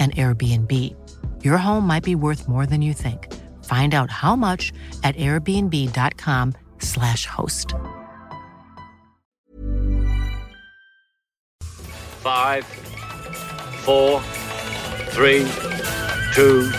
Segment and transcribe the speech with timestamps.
[0.00, 0.96] an Airbnb.
[1.44, 3.30] Your home might be worth more than you think.
[3.64, 4.72] Find out how much
[5.04, 7.74] at airbnb.com/slash host.
[12.22, 12.64] Five,
[13.84, 14.22] four,
[15.10, 15.46] three,
[16.32, 16.70] two,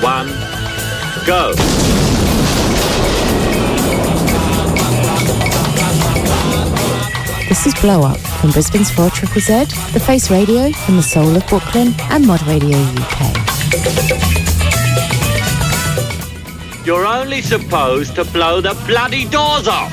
[0.00, 0.28] one,
[1.26, 1.54] go.
[7.48, 11.36] This is Blow Up from Brisbane's 4 Triple Z, The Face Radio from the Soul
[11.36, 13.34] of Brooklyn, and Mod Radio UK.
[16.86, 19.92] You're only supposed to blow the bloody doors off.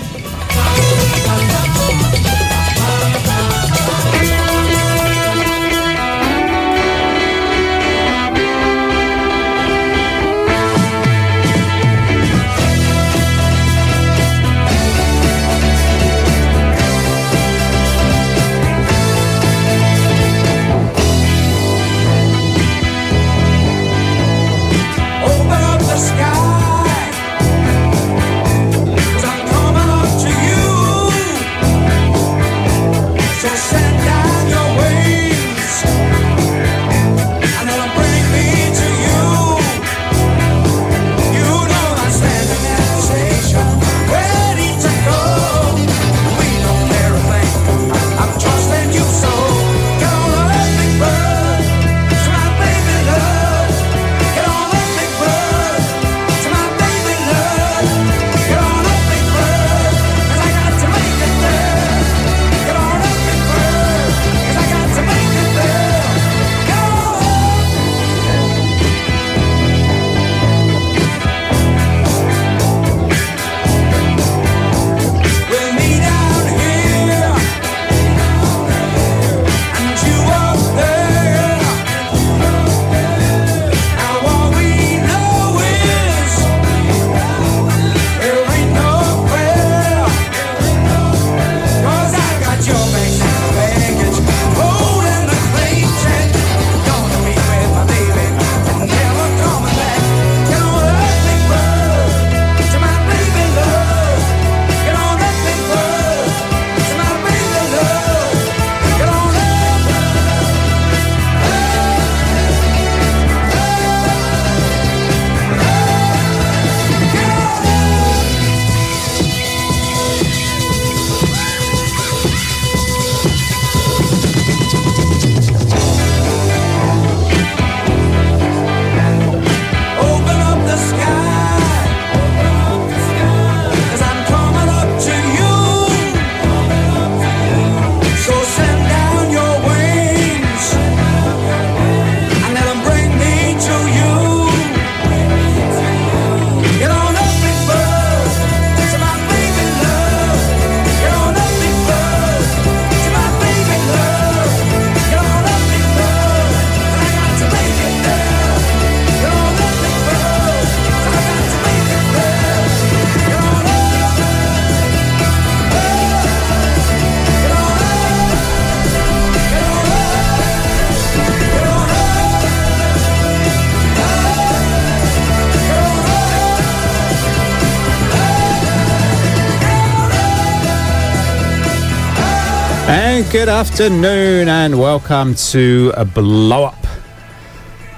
[183.32, 186.86] Good afternoon, and welcome to a blow up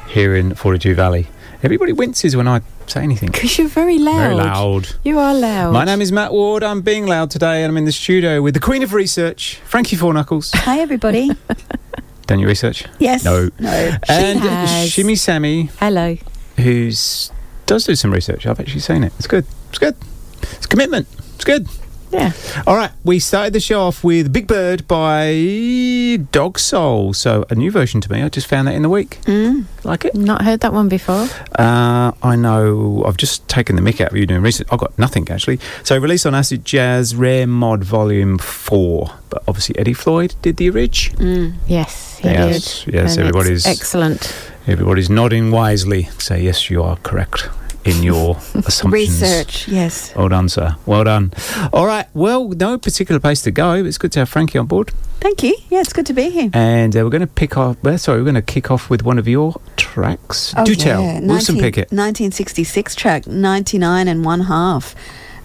[0.08, 1.28] here in Fortitude Valley.
[1.64, 3.32] Everybody winces when I say anything.
[3.32, 4.16] Because you're very loud.
[4.16, 4.96] Very loud.
[5.04, 5.74] You are loud.
[5.74, 6.62] My name is Matt Ward.
[6.62, 9.96] I'm being loud today, and I'm in the studio with the Queen of Research, Frankie
[9.96, 10.54] Fourknuckles.
[10.56, 11.32] Hi, everybody.
[12.28, 12.86] Done your research?
[13.00, 13.26] Yes.
[13.26, 13.50] No.
[13.60, 13.92] No.
[14.08, 14.92] And has.
[14.92, 16.16] Shimmy Sammy, Hello.
[16.58, 17.32] who's
[17.66, 18.46] does do some research.
[18.46, 19.14] I've actually seen it.
[19.18, 19.46] It's good.
[19.70, 19.96] It's good.
[20.44, 21.08] It's commitment.
[21.36, 21.68] It's good.
[22.14, 22.32] Yeah.
[22.68, 27.14] All right, we started the show off with Big Bird by Dog Soul.
[27.14, 28.22] So a new version to me.
[28.22, 29.20] I just found that in the week.
[29.24, 29.66] Mm.
[29.84, 30.14] Like it?
[30.14, 31.28] Not heard that one before.
[31.58, 33.04] Uh, I know.
[33.06, 34.68] I've just taken the mick out of you doing research.
[34.72, 35.60] I've got nothing actually.
[35.84, 39.12] So released on Acid Jazz Rare Mod Volume Four.
[39.30, 40.92] But obviously Eddie Floyd did the orig.
[40.92, 41.56] Mm.
[41.68, 42.94] Yes, he Yes, did.
[42.94, 44.32] yes, And everybody's- excellent.
[44.68, 46.10] Everybody's nodding wisely.
[46.20, 47.50] Say yes, you are correct
[47.86, 48.94] in your assumptions.
[48.94, 50.16] Research, yes.
[50.16, 50.76] Well done, sir.
[50.86, 51.32] Well done.
[51.74, 52.08] All right.
[52.14, 53.74] Well, no particular place to go.
[53.74, 54.92] It's good to have Frankie on board.
[55.20, 55.56] Thank you.
[55.70, 56.50] Yeah, it's good to be here.
[56.54, 57.78] And uh, we're going to pick off.
[57.82, 60.54] Well, sorry, we're going to kick off with one of your tracks.
[60.58, 60.84] Oh, Do yeah.
[60.84, 61.92] tell, Wilson Pickett.
[61.92, 64.96] 1966 track, 99 and one half.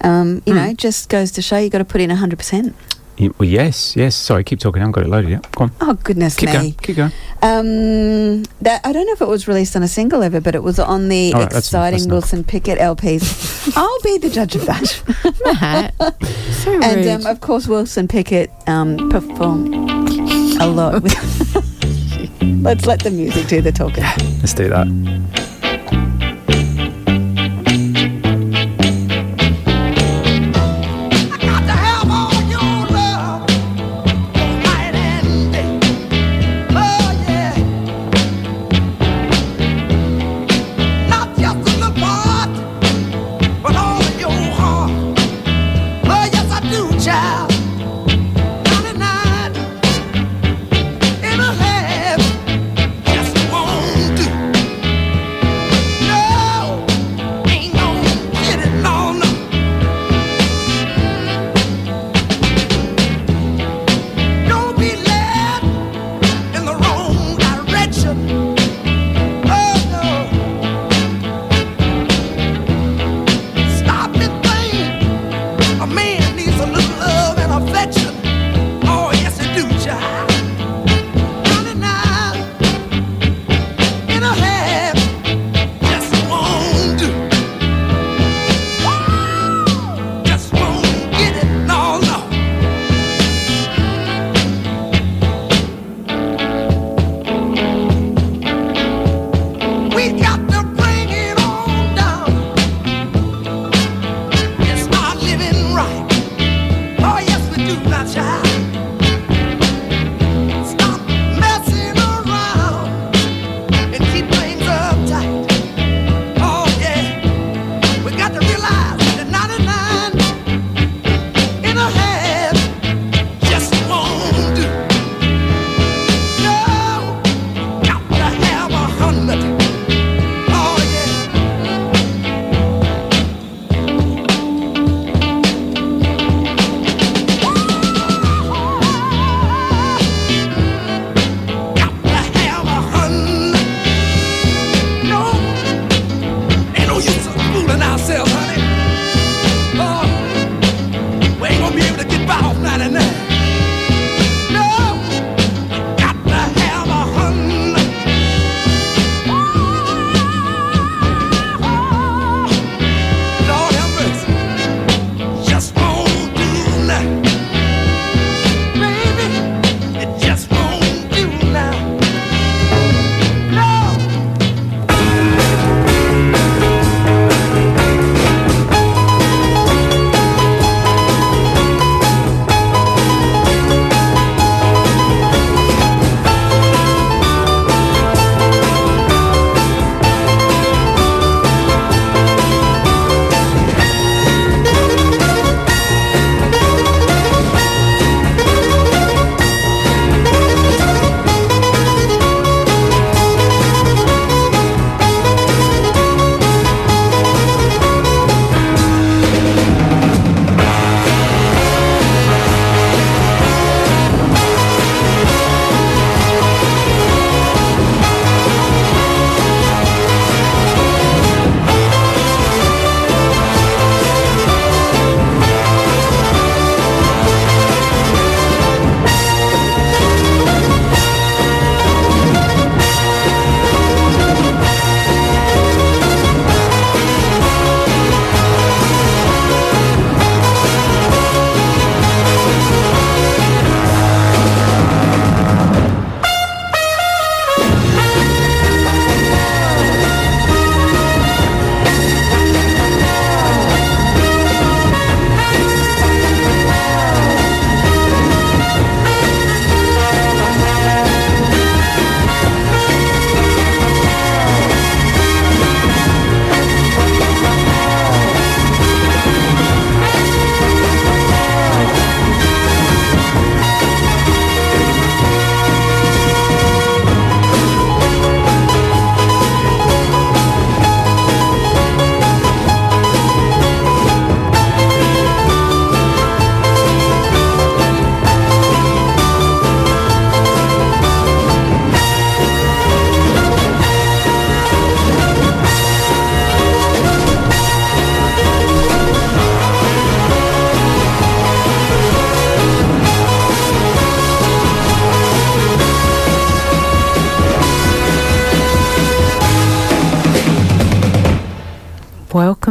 [0.01, 0.59] Um, you Hmm.
[0.59, 2.75] know, just goes to show you got to put in 100%.
[3.21, 4.15] Well, yes, yes.
[4.15, 4.81] Sorry, keep talking.
[4.81, 5.51] I haven't got it loaded yet.
[5.53, 5.89] Come on.
[5.89, 6.53] Oh, goodness Keep me.
[6.55, 6.73] going.
[6.75, 7.13] Keep going.
[7.43, 10.63] Um, that I don't know if it was released on a single ever, but it
[10.63, 12.13] was on the right, that's- exciting that's enough.
[12.15, 13.73] Wilson Pickett LPs.
[13.77, 14.87] I'll be the judge of that.
[16.53, 16.85] So rude.
[16.85, 19.75] and um, of course, Wilson Pickett um, performed
[20.61, 21.03] a lot.
[21.03, 21.15] With
[22.63, 24.03] Let's let the music do the talking.
[24.41, 25.48] Let's do that.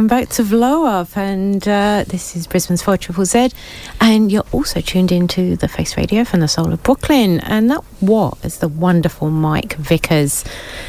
[0.08, 3.50] Back to Blow and uh, this is Brisbane's 4 Triple Z,
[4.00, 7.84] and you're also tuned into the Face Radio from the Soul of Brooklyn, and that
[8.00, 10.44] was the wonderful Mike Vickers.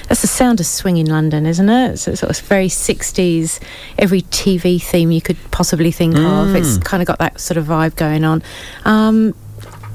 [0.08, 1.98] That's the sound of swing in London, isn't it?
[1.98, 3.60] So it's sort of very 60s,
[3.98, 6.56] every TV theme you could possibly think of.
[6.56, 6.86] It's Mm.
[6.86, 8.42] kind of got that sort of vibe going on.
[8.86, 9.36] Um,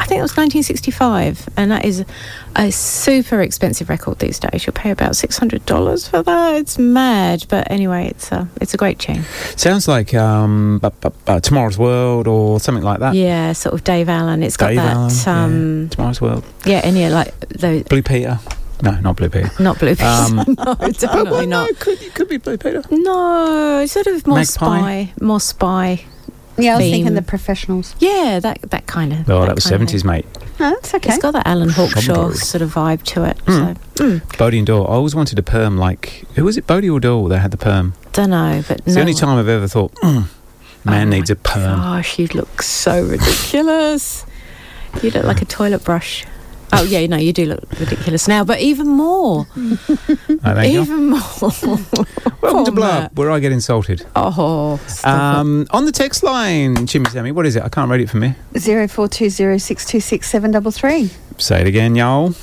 [0.00, 2.04] I think it was 1965, and that is
[2.56, 4.66] a super expensive record these days.
[4.66, 6.56] You'll pay about six hundred dollars for that.
[6.56, 9.24] It's mad, but anyway, it's a it's a great tune.
[9.56, 13.14] Sounds like um, bu- bu- bu- Tomorrow's World or something like that.
[13.14, 14.42] Yeah, sort of Dave Allen.
[14.42, 14.78] It's got that.
[14.96, 15.44] Allen, yeah.
[15.44, 16.44] um, Tomorrow's World.
[16.66, 16.80] yeah.
[16.84, 17.84] and yeah, like those.
[17.84, 18.38] Blue Peter.
[18.82, 19.50] No, not Blue Peter.
[19.62, 20.04] Not Blue Peter.
[20.04, 21.70] Um, no, definitely not.
[21.78, 22.82] could, could be Blue Peter.
[22.90, 25.04] No, sort of more Magpie?
[25.06, 26.04] spy, more spy.
[26.56, 27.96] Yeah, I was thinking the professionals.
[27.98, 29.28] Yeah, that that kind of.
[29.28, 30.26] Oh, that was 70s, mate.
[30.60, 31.10] No, that's okay.
[31.10, 33.36] It's got that Alan Hawkshaw sort of vibe to it.
[33.46, 33.76] Mm.
[33.96, 34.86] So, mm, Bodie and Doyle.
[34.86, 36.24] I always wanted a perm like.
[36.36, 37.94] Who was it, Bodie or Doyle, that had the perm?
[38.12, 40.28] don't know, but It's the only time I've ever thought, mm,
[40.84, 41.80] man Oh needs a perm.
[41.80, 44.24] Gosh, you look so ridiculous.
[45.02, 46.24] you look like a toilet brush.
[46.76, 50.82] Oh yeah, no, you do look ridiculous now, but even more, thank you.
[50.82, 51.20] even more.
[51.42, 53.14] Welcome to Poor Blow Matt.
[53.14, 54.04] Where I get insulted.
[54.16, 55.38] Oh, stop it.
[55.40, 57.62] Um, on the text line, Jimmy Sammy, what is it?
[57.62, 58.34] I can't read it for me.
[58.58, 61.10] Zero four two zero six two six seven double three.
[61.38, 62.34] Say it again, y'all.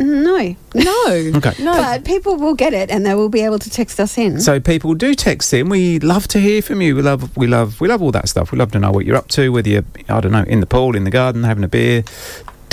[0.00, 1.06] No, no,
[1.36, 1.52] Okay.
[1.62, 1.72] no.
[1.72, 4.40] but people will get it, and they will be able to text us in.
[4.40, 5.68] So people do text in.
[5.68, 6.96] We love to hear from you.
[6.96, 8.50] We love, we love, we love all that stuff.
[8.50, 10.66] We love to know what you're up to, whether you're, I don't know, in the
[10.66, 12.02] pool, in the garden, having a beer,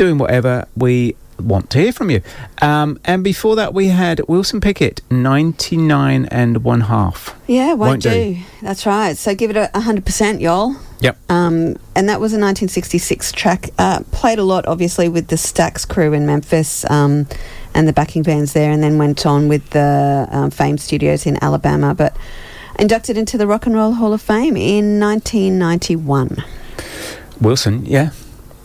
[0.01, 0.67] doing whatever.
[0.75, 2.23] We want to hear from you.
[2.59, 7.35] Um, and before that, we had Wilson Pickett, 99 and one half.
[7.45, 8.09] yeah, won't, Won't do.
[8.09, 8.39] do.
[8.63, 9.15] That's right.
[9.15, 10.75] So give it a hundred percent, y'all.
[11.01, 11.17] Yep.
[11.29, 13.69] Um, and that was a 1966 track.
[13.77, 17.27] Uh, played a lot, obviously, with the Stax crew in Memphis um,
[17.75, 21.37] and the backing bands there, and then went on with the um, Fame Studios in
[21.43, 21.93] Alabama.
[21.93, 22.17] But
[22.79, 26.43] inducted into the Rock and Roll Hall of Fame in 1991.
[27.39, 28.09] Wilson, yeah.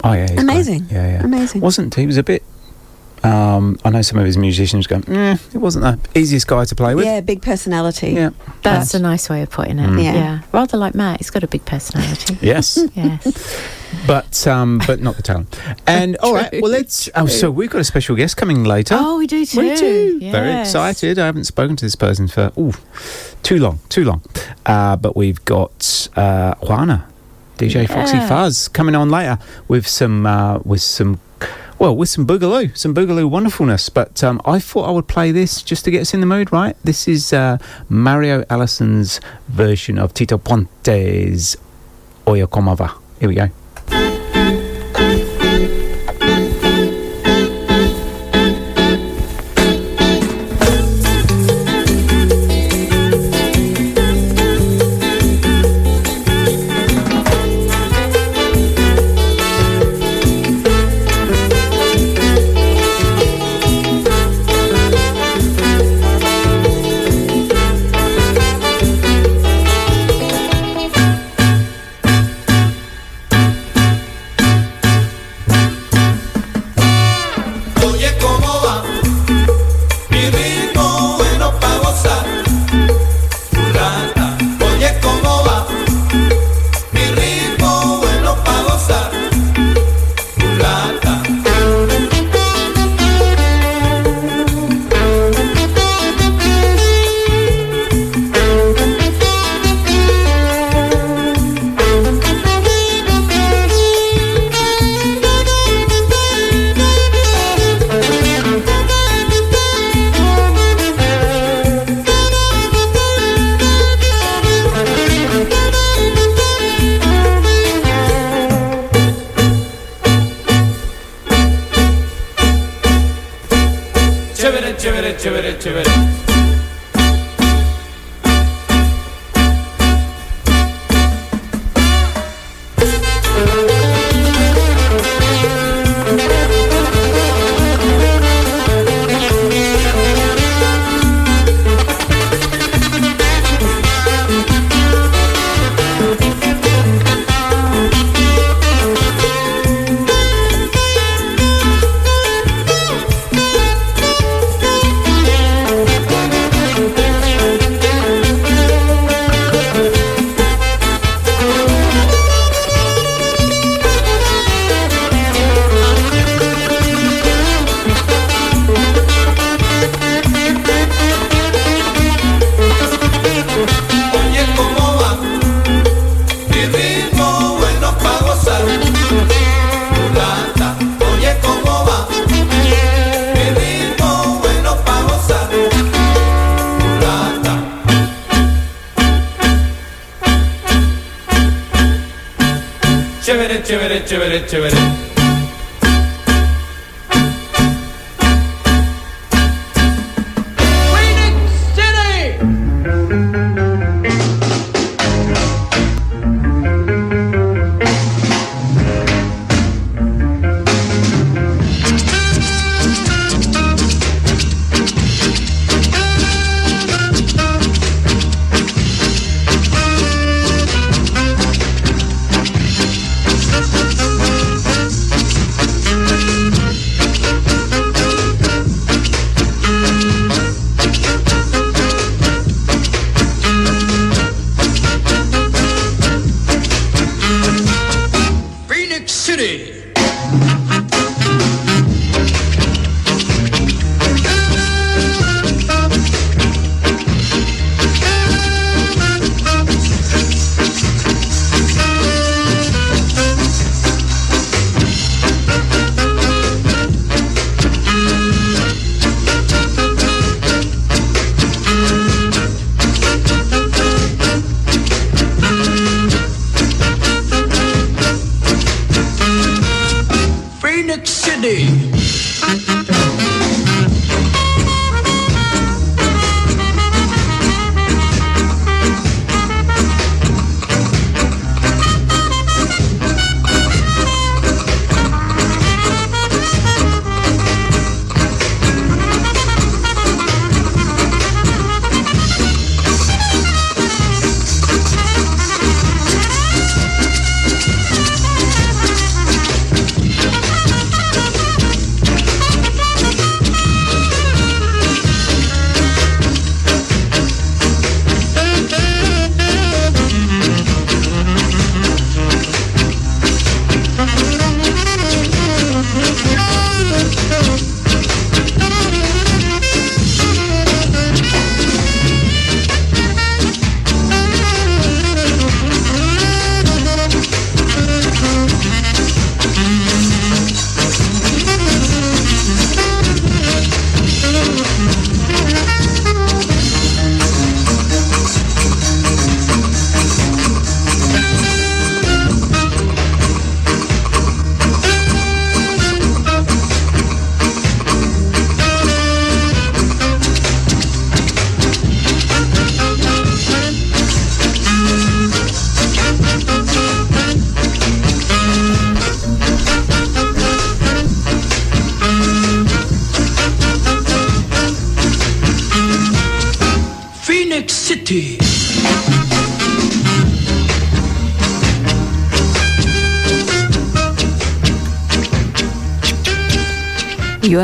[0.06, 0.30] Oh, yeah.
[0.30, 0.78] he's Amazing.
[0.80, 0.92] great.
[0.92, 1.24] Yeah, yeah.
[1.24, 1.60] Amazing.
[1.60, 2.42] Wasn't he was a bit.
[3.24, 6.74] Um, I know some of his musicians go, eh, it wasn't the easiest guy to
[6.74, 7.06] play with.
[7.06, 8.10] Yeah, big personality.
[8.10, 8.30] Yeah.
[8.62, 9.88] That's a nice way of putting it.
[9.88, 10.04] Mm.
[10.04, 10.14] Yeah.
[10.14, 10.40] Yeah.
[10.52, 11.18] rather like Matt.
[11.18, 12.38] He's got a big personality.
[12.46, 12.78] Yes.
[12.94, 13.66] yes.
[14.06, 15.58] but um, but not the talent.
[15.86, 17.08] And all right, well let's.
[17.14, 18.96] Oh, so we've got a special guest coming later.
[18.98, 19.60] Oh, we do too.
[19.60, 20.30] We do.
[20.30, 21.18] Very excited.
[21.18, 22.74] I haven't spoken to this person for ooh,
[23.42, 24.22] too long, too long.
[24.66, 27.08] Uh, but we've got uh, Juana,
[27.58, 28.28] DJ Foxy Yeah.
[28.28, 31.20] Fuzz, coming on later with some uh, with some.
[31.78, 33.90] Well, with some boogaloo, some boogaloo wonderfulness.
[33.90, 36.50] But um, I thought I would play this just to get us in the mood,
[36.50, 36.74] right?
[36.84, 37.58] This is uh,
[37.90, 41.54] Mario Allison's version of Tito Puente's
[42.26, 42.94] Oye Como Va.
[43.20, 43.50] Here we go.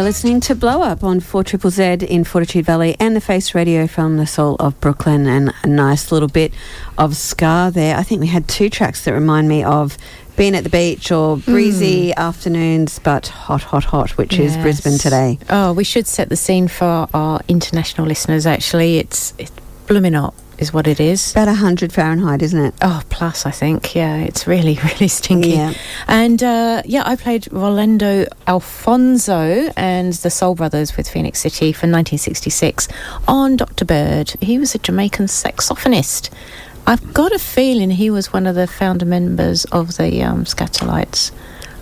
[0.03, 3.21] You are listening to Blow Up on 4 Triple Z in Fortitude Valley and the
[3.21, 6.53] Face Radio from the soul of Brooklyn and a nice little bit
[6.99, 7.97] of Ska there.
[7.97, 9.97] I think we had two tracks that remind me of
[10.37, 11.53] being at the beach or hmm.
[11.53, 15.38] breezy afternoons, but hot, hot, hot, which is Brisbane today.
[15.49, 18.45] Oh, we should set the scene for our international listeners.
[18.45, 19.53] Actually, it's it's
[19.87, 21.33] blooming hot, is what it is.
[21.33, 22.75] About 100 Fahrenheit, isn't it?
[22.81, 25.51] Oh, plus I think, yeah, it's really, really stinky.
[25.51, 25.75] Yeah.
[26.07, 31.90] And uh, yeah, I played Rolando Alphonso and the Soul Brothers with Phoenix City from
[31.90, 32.88] 1966
[33.29, 33.85] on Dr.
[33.85, 34.31] Bird.
[34.40, 36.31] He was a Jamaican saxophonist.
[36.87, 41.33] I've got a feeling he was one of the founder members of the um, Skatalites.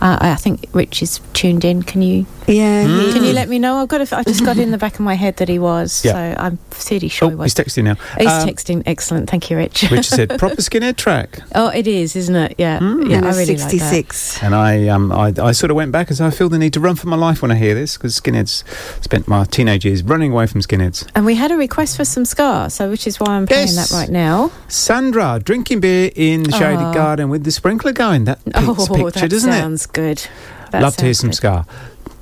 [0.00, 1.82] Uh, I I think Rich is tuned in.
[1.82, 2.26] Can you?
[2.46, 2.84] Yeah.
[2.86, 3.76] he- Can you let me know?
[3.76, 4.00] I've got.
[4.00, 6.04] A, I just got in the back of my head that he was.
[6.04, 6.12] Yeah.
[6.12, 7.52] So I'm pretty sure Oh, he was.
[7.52, 7.96] he's texting now.
[8.18, 8.82] He's Um, texting.
[8.86, 9.28] Excellent.
[9.30, 9.82] Thank you, Rich.
[9.90, 11.40] Richard said, proper skinhead track.
[11.54, 12.54] oh, it is, isn't it?
[12.58, 12.80] Yeah.
[12.80, 13.18] Yeah.
[13.18, 14.38] and I a really like that.
[14.42, 16.80] And I, um, I, I sort of went back as I feel the need to
[16.80, 18.64] run for my life when I hear this because skinheads
[19.04, 21.06] spent my teenage years running away from skinheads.
[21.14, 23.90] And we had a request for some Ska, so which is why I'm playing Yes.
[23.90, 24.50] that right now.
[24.68, 26.92] Sandra drinking beer in the shaded Oh.
[26.94, 28.24] garden with the sprinkler going.
[28.24, 30.26] That oh, picture, that doesn't sounds good.
[30.70, 31.34] That Love to hear good.
[31.34, 31.66] Ska.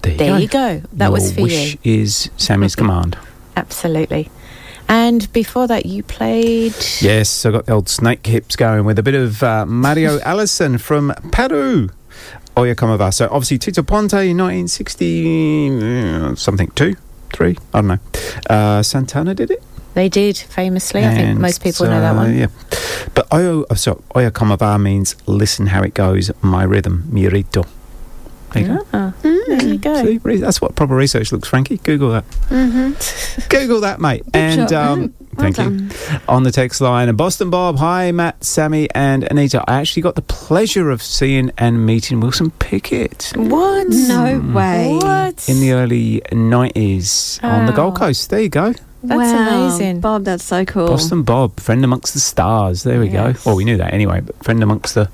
[0.03, 0.37] There you There go.
[0.37, 0.83] you go.
[0.95, 2.03] That Your was for wish you.
[2.03, 3.19] is Sammy's command.
[3.57, 4.31] Absolutely.
[4.89, 6.75] And before that, you played.
[7.01, 10.79] Yes, I got the old snake hips going with a bit of uh, Mario Allison
[10.79, 11.91] from Peru.
[12.57, 13.13] Oye Como Va.
[13.13, 15.79] So obviously Tito Puente, 1960
[16.33, 16.97] uh, something, two,
[17.33, 17.99] three, I don't know.
[18.49, 19.63] Uh, Santana did it.
[19.99, 21.05] They did famously.
[21.05, 22.33] I think most people know that one.
[22.39, 22.47] Yeah,
[23.15, 27.27] but Oyo, oh, so Oye Como Va means listen how it goes, my rhythm, mi
[27.27, 27.65] rito.
[28.53, 28.87] There you go.
[28.95, 30.05] Ah, There you go.
[30.05, 31.79] See, re- that's what proper research looks, Frankie.
[31.79, 32.25] Google that.
[32.49, 32.93] hmm
[33.51, 34.23] Google that, mate.
[34.33, 35.15] and um, man.
[35.35, 35.91] Well thank done.
[35.91, 36.19] you.
[36.29, 39.63] On the text line, Boston Bob, hi, Matt, Sammy, and Anita.
[39.69, 43.89] I actually got the pleasure of seeing and meeting Wilson Pickett What?
[43.89, 44.95] No way.
[45.03, 45.49] What?
[45.49, 47.99] in the early 90s on the Gold Oh.
[47.99, 48.31] Coast.
[48.31, 48.75] There you go.
[49.03, 50.01] That's Wow, amazing.
[50.01, 50.25] Bob.
[50.25, 50.89] That's so cool.
[50.89, 52.83] Boston Bob, friend amongst the stars.
[52.83, 53.43] There we Yes.
[53.45, 53.51] go.
[53.51, 55.09] Well, we knew that anyway, but friend amongst the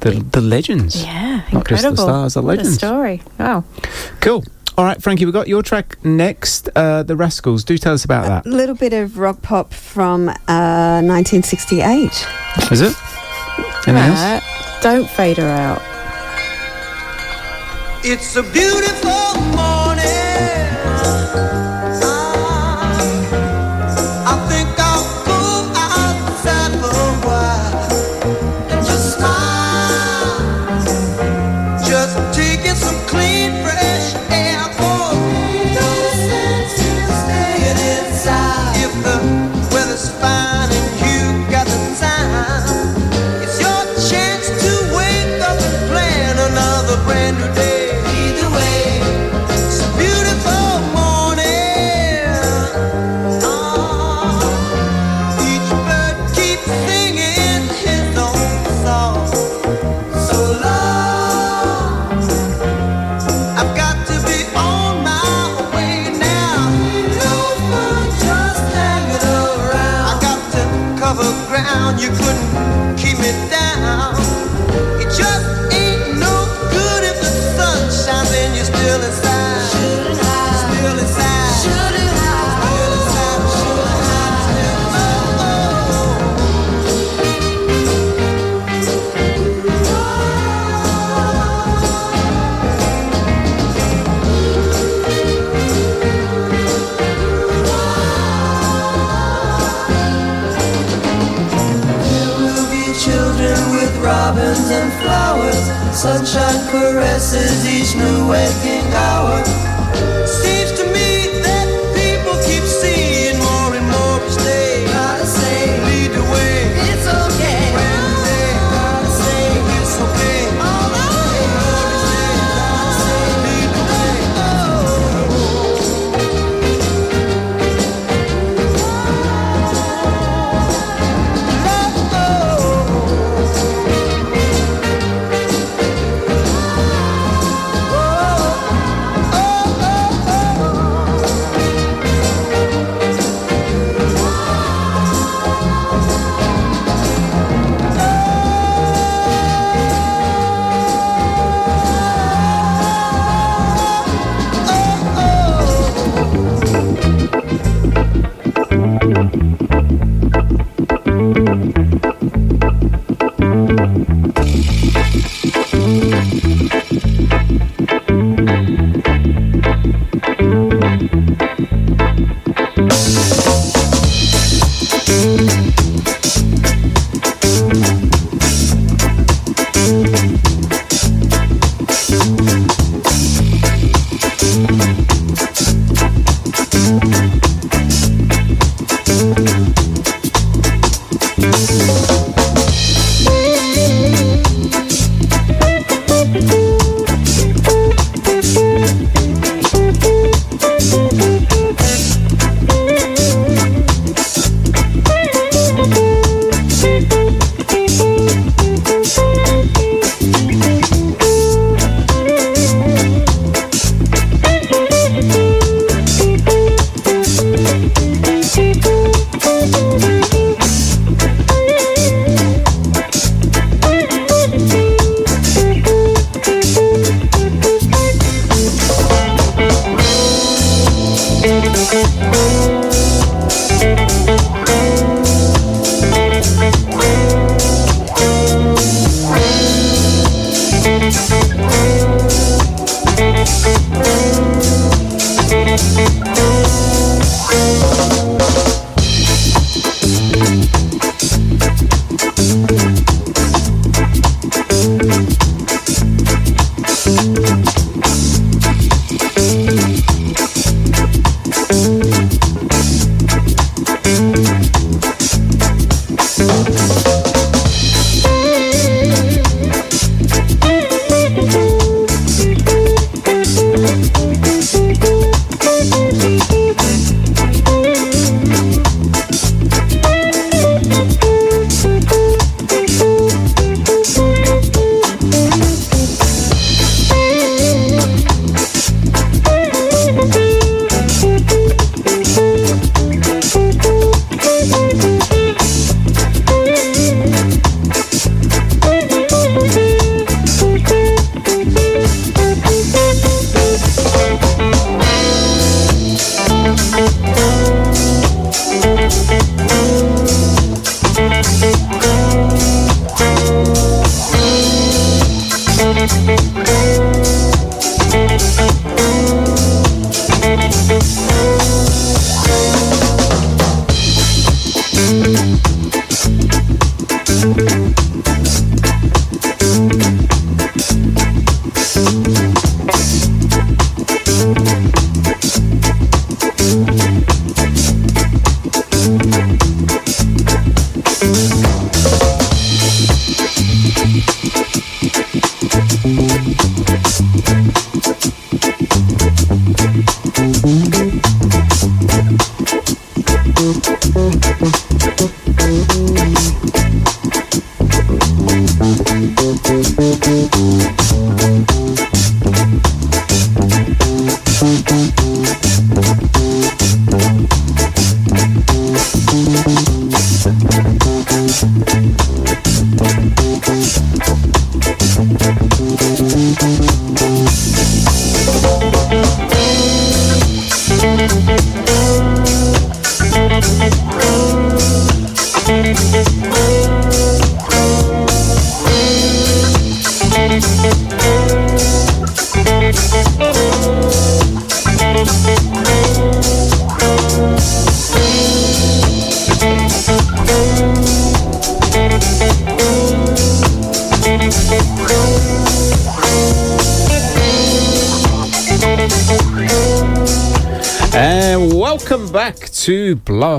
[0.00, 1.02] the, the legends.
[1.02, 1.96] Yeah, Not just incredible.
[1.96, 2.74] the stars, the What a legends.
[2.78, 3.22] story.
[3.38, 3.64] Wow.
[4.20, 4.44] Cool.
[4.76, 7.64] All right, Frankie, we've got your track next, uh, The Rascals.
[7.64, 8.46] Do tell us about that.
[8.46, 12.26] A little bit of rock pop from uh, 1968.
[12.70, 12.94] Is it?
[13.88, 14.44] Anything else?
[14.82, 15.82] Don't fade her out.
[18.04, 21.47] It's a beautiful morning.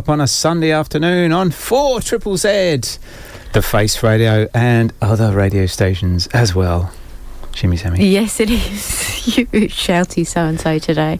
[0.09, 2.81] On a Sunday afternoon on 4 Triple Z,
[3.53, 6.91] the Face Radio, and other radio stations as well.
[7.53, 8.05] Shimmy Sammy.
[8.07, 9.27] Yes, it is.
[9.37, 11.19] you shouty so and so today.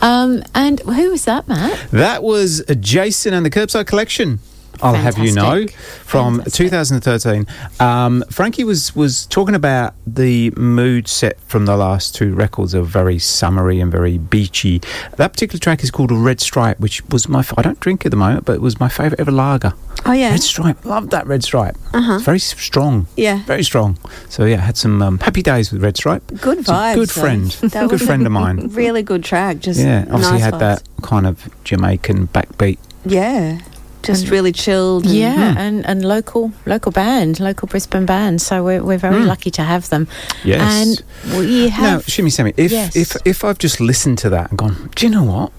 [0.00, 1.90] Um, and who was that, Matt?
[1.90, 4.40] That was Jason and the Curbside Collection.
[4.80, 5.76] I'll have you know, Fantastic.
[6.04, 7.46] from 2013.
[7.80, 12.82] Um, Frankie was was talking about the mood set from the last two records are
[12.82, 14.80] very summery and very beachy.
[15.16, 18.10] That particular track is called Red Stripe, which was my f- I don't drink at
[18.10, 19.72] the moment, but it was my favourite ever lager.
[20.04, 20.30] Oh yeah.
[20.30, 21.76] Red Stripe, loved that Red Stripe.
[21.94, 22.14] Uh-huh.
[22.16, 23.06] It's very strong.
[23.16, 23.42] Yeah.
[23.44, 23.96] Very strong.
[24.28, 26.26] So yeah, had some um, happy days with Red Stripe.
[26.40, 26.94] Good vibes.
[26.96, 27.50] good friend.
[27.72, 28.68] That good friend of mine.
[28.78, 29.58] Really good track.
[29.60, 30.58] Just Yeah, obviously nice had vibes.
[30.60, 32.78] that kind of Jamaican backbeat.
[33.06, 33.60] Yeah.
[34.08, 35.04] Just And- really chilled.
[35.06, 38.40] and- Yeah, and, and local local band, local Brisbane band.
[38.42, 39.26] So we're, we're very Mm.
[39.26, 40.08] lucky to have them.
[40.44, 40.60] Yes.
[40.60, 41.02] And
[41.38, 41.82] we have.
[41.82, 42.04] Now, have.
[42.08, 42.96] Shimmy Sammy, if, Yes.
[42.96, 45.50] if, if I've just listened to that and gone, do you know what?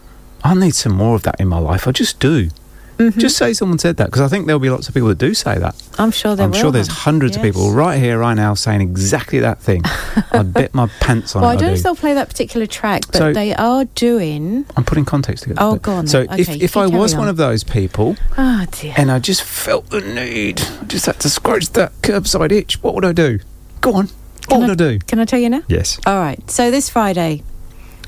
[0.43, 1.87] I need some more of that in my life.
[1.87, 2.49] I just do.
[2.99, 3.17] Mhm.
[3.17, 5.33] Just say someone said that because I think there'll be lots of people that do
[5.33, 5.73] say that.
[5.97, 9.39] I'm sure there I'm sure there's hundreds of people right here, right now, saying exactly
[9.39, 9.83] that thing.
[10.33, 12.65] I bet my pants on Well, I don't I know if they'll play that particular
[12.65, 14.65] track, but So- they are doing.
[14.75, 15.61] I'm putting context together.
[15.63, 18.17] Oh, go on So if, Okay, if you I was carry one of those people
[18.37, 18.93] Oh dear.
[18.97, 22.95] and I just felt the need, I just had to scratch that curbside itch, what
[22.95, 23.39] would I do?
[23.79, 24.09] Go on.
[24.47, 24.99] What Can would I, I- do?
[25.07, 25.61] Can I tell you now?
[25.69, 25.99] Yes.
[26.05, 26.51] All right.
[26.51, 27.43] So this Friday,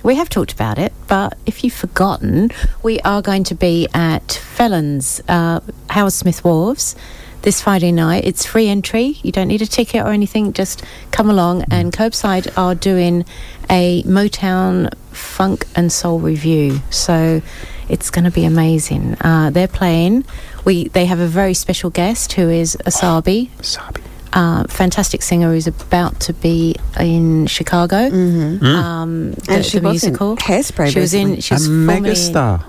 [0.04, 2.50] we have talked about it, but if you've forgotten,
[2.84, 5.60] we are going to be at Felons, uh,
[5.90, 6.96] Howard Smith Wharves.
[7.44, 9.18] This Friday night, it's free entry.
[9.24, 10.54] You don't need a ticket or anything.
[10.54, 11.64] Just come along.
[11.72, 13.26] And Curbside are doing
[13.68, 16.82] a Motown funk and soul review.
[16.92, 17.42] So
[17.90, 19.18] it's going to be amazing.
[19.22, 20.24] Uh, they're playing.
[20.66, 23.50] We they have a very special guest who is Asabi.
[23.58, 24.04] Asabi.
[24.34, 28.10] Uh, fantastic singer who's about to be in Chicago.
[28.10, 28.66] Mm-hmm.
[28.66, 30.38] Um, the, And she the was in musical.
[30.38, 31.32] Hairspray She was in.
[31.32, 31.42] recently.
[31.42, 32.66] She was a formerly, mega star.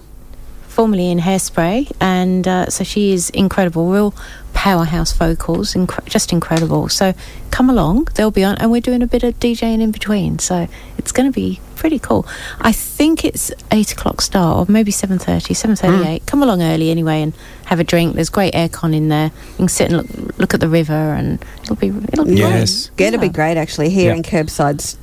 [0.73, 3.91] Formerly in Hairspray, and uh, so she is incredible.
[3.91, 4.15] Real
[4.55, 6.89] powerhouse vocals, incre- just incredible.
[6.89, 7.15] So
[7.51, 8.09] come along.
[8.15, 10.39] They'll be on, and we're doing a bit of DJing in between.
[10.39, 12.27] So it's going to be pretty cool.
[12.61, 16.27] I think it's eight o'clock start, or maybe seven thirty, seven thirty-eight.
[16.27, 17.35] Come along early anyway, and
[17.67, 18.15] have a drink.
[18.15, 19.31] There's great aircon in there.
[19.53, 22.91] You can sit and look, look at the river, and it'll be it'll be Yes.
[22.97, 23.09] great.
[23.09, 24.97] It'll be great actually hearing Curbside's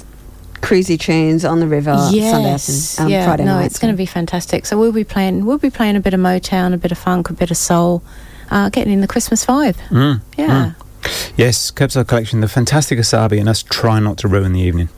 [0.61, 3.65] cruisy tunes on the river Sunday yes, afternoon, um, yeah, Friday no, night.
[3.65, 4.65] it's going to be fantastic.
[4.65, 7.29] So we'll be playing, we'll be playing a bit of Motown, a bit of funk,
[7.29, 8.03] a bit of soul,
[8.51, 9.75] uh, getting in the Christmas vibe.
[9.89, 10.21] Mm.
[10.37, 10.73] Yeah,
[11.35, 14.89] Yes, Curbside Collection, the fantastic Asabi, and us try not to ruin the evening.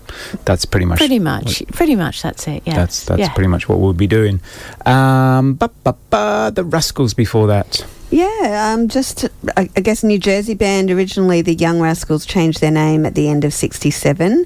[0.45, 0.97] That's pretty much.
[0.97, 2.21] pretty much, pretty much.
[2.21, 2.63] That's it.
[2.65, 3.33] Yeah, That's that's yeah.
[3.33, 4.41] pretty much what we'll be doing.
[4.85, 7.85] Um, ba, ba, ba, the Rascals before that.
[8.09, 10.89] Yeah, um, just I, I guess New Jersey band.
[10.91, 14.45] Originally, the Young Rascals changed their name at the end of '67.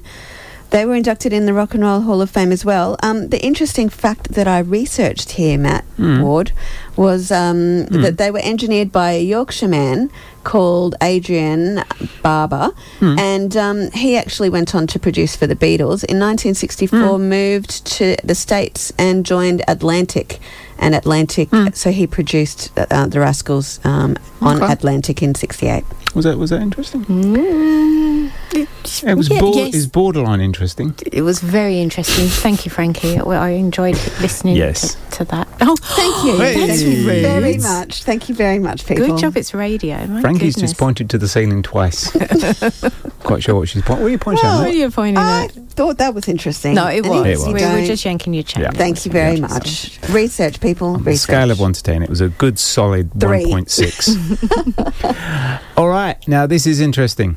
[0.70, 2.96] They were inducted in the Rock and Roll Hall of Fame as well.
[3.02, 6.20] Um, the interesting fact that I researched here, Matt Hmm.
[6.20, 6.52] Ward,
[6.96, 10.10] was um, that they were engineered by a Yorkshireman
[10.44, 11.82] called Adrian
[12.22, 13.18] Barber, Hmm.
[13.18, 16.04] and um, he actually went on to produce for the Beatles.
[16.04, 17.28] In 1964, Hmm.
[17.28, 20.40] moved to the States and joined Atlantic.
[20.78, 24.70] And Atlantic, so he produced uh, uh, the Rascals um, on Okay.
[24.70, 25.84] Atlantic in '68.
[26.16, 27.04] Was that was that interesting?
[27.04, 29.74] Mm, It was yeah, bor- yes.
[29.74, 30.94] is borderline interesting.
[31.12, 32.26] It was very interesting.
[32.28, 33.18] Thank you, Frankie.
[33.18, 34.94] I enjoyed listening Yes.
[35.10, 35.46] to, to that.
[35.60, 36.38] Oh, Thank you.
[36.38, 36.66] Hey.
[36.66, 38.02] Thank you very much.
[38.04, 39.08] Thank you very much, people.
[39.08, 39.36] Good job.
[39.36, 40.06] It's radio.
[40.06, 40.70] My Frankie's goodness.
[40.70, 42.10] just pointed to the ceiling twice.
[43.22, 44.04] Quite sure what she's pointing.
[44.04, 44.74] What are you pointing Oh, at?
[44.74, 45.52] you're pointing I at.
[45.70, 46.74] thought that was interesting.
[46.76, 47.26] No, it was.
[47.26, 47.46] It was.
[47.52, 48.62] We you were just yanking your chain.
[48.62, 48.70] Yeah.
[48.70, 49.48] Thank you very Yeah.
[49.48, 49.98] much.
[50.10, 50.94] Research, people.
[50.94, 51.22] On the Research.
[51.24, 53.44] scale of 1 to 10, it was a good solid Three.
[53.44, 55.60] 1.6.
[55.76, 57.36] All right, now this is interesting.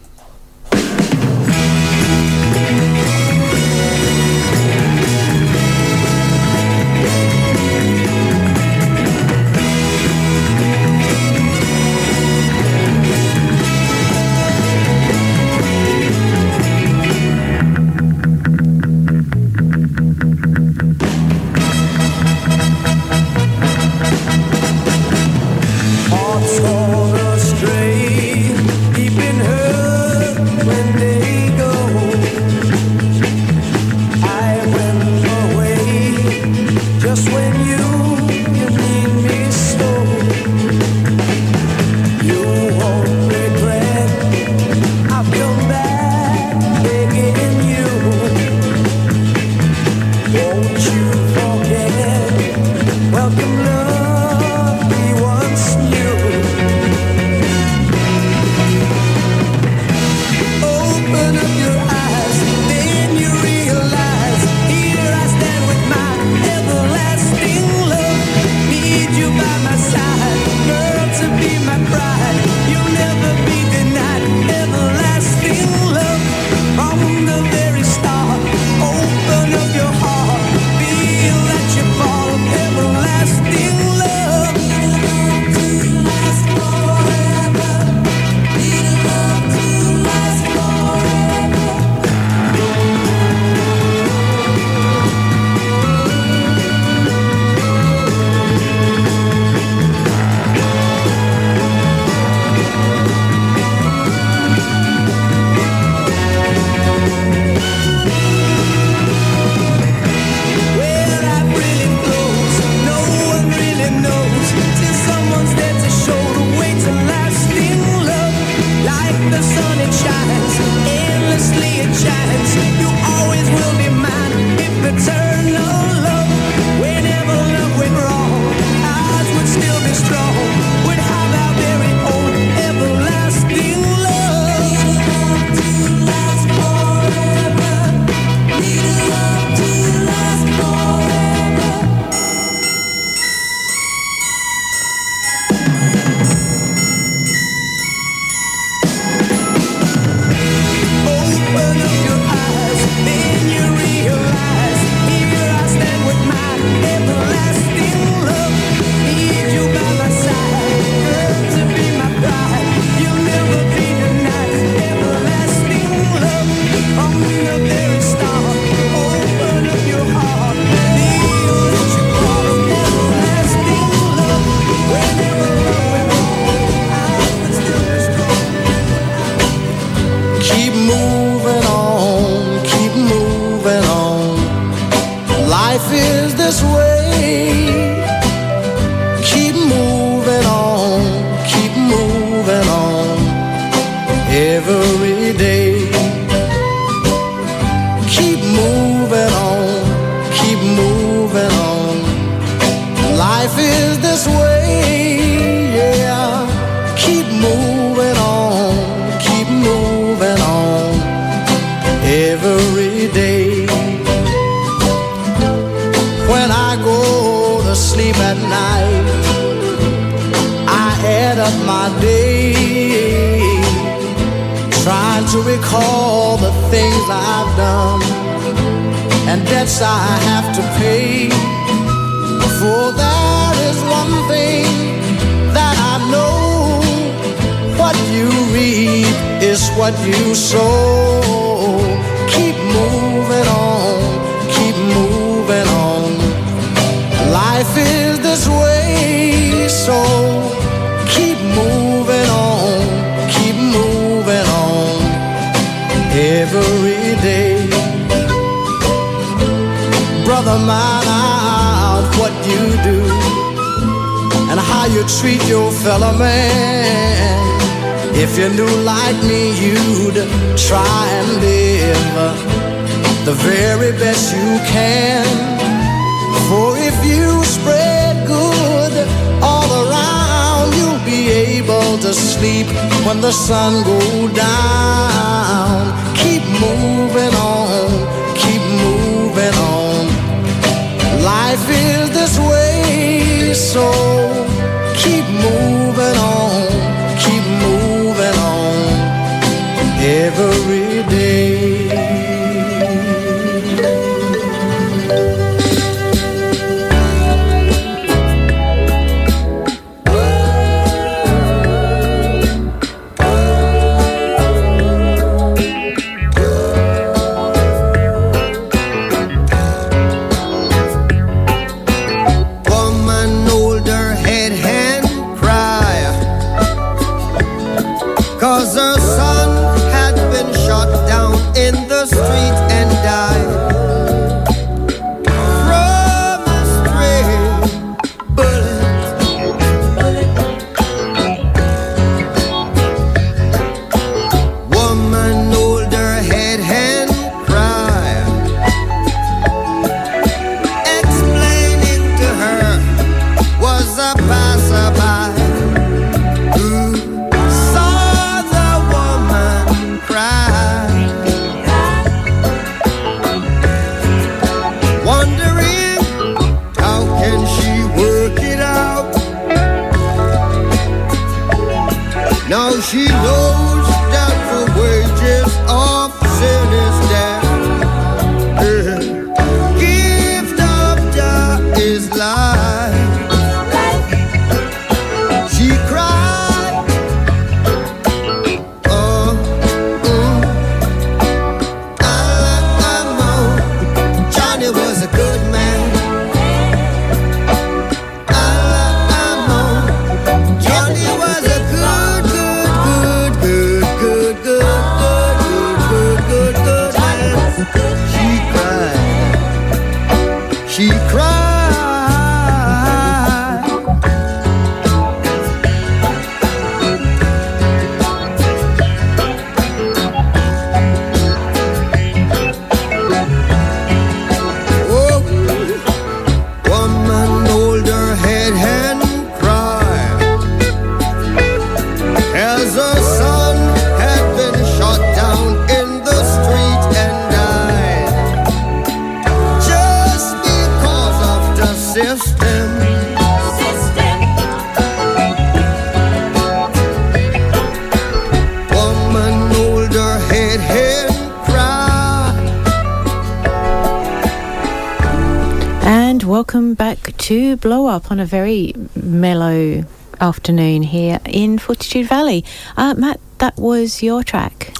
[457.62, 459.84] blow up on a very mellow
[460.22, 462.44] afternoon here in Fortitude Valley.
[462.76, 464.74] Uh, Matt, that was your track.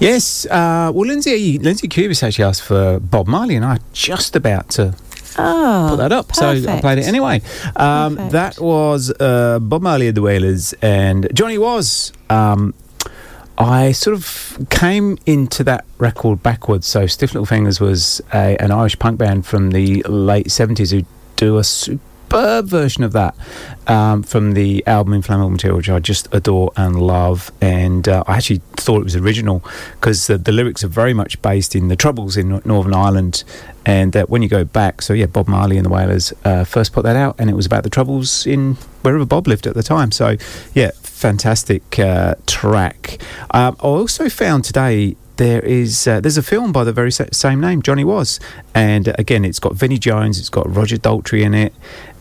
[0.00, 0.46] Yes.
[0.46, 4.94] Uh, well, Lindsay Lindsay Cubis actually asked for Bob Marley, and I just about to
[5.38, 6.28] Oh, put that up.
[6.28, 6.64] Perfect.
[6.64, 7.42] So I played it anyway.
[7.76, 12.10] Um, that was uh, Bob Marley and the Wailers and Johnny Was.
[12.30, 12.72] Um,
[13.58, 16.86] I sort of came into that record backwards.
[16.86, 21.06] So Stiff Little Fingers was a, an Irish punk band from the late 70s who
[21.36, 23.34] do a super superb version of that
[23.86, 27.52] um, from the album Inflammable Material, which I just adore and love.
[27.60, 29.62] And uh, I actually thought it was original
[29.92, 33.44] because the, the, lyrics are very much based in the troubles in Northern Ireland.
[33.84, 36.92] And that when you go back, so yeah, Bob Marley and the Wailers uh, first
[36.92, 39.82] put that out, and it was about the troubles in wherever Bob lived at the
[39.84, 40.10] time.
[40.10, 40.36] So
[40.74, 43.18] yeah, fantastic uh, track.
[43.52, 47.60] Um, I also found today there is uh, there's a film by the very same
[47.60, 48.40] name, Johnny Was,
[48.74, 51.74] and uh, again it's got Vinnie Jones, it's got Roger Daltrey in it,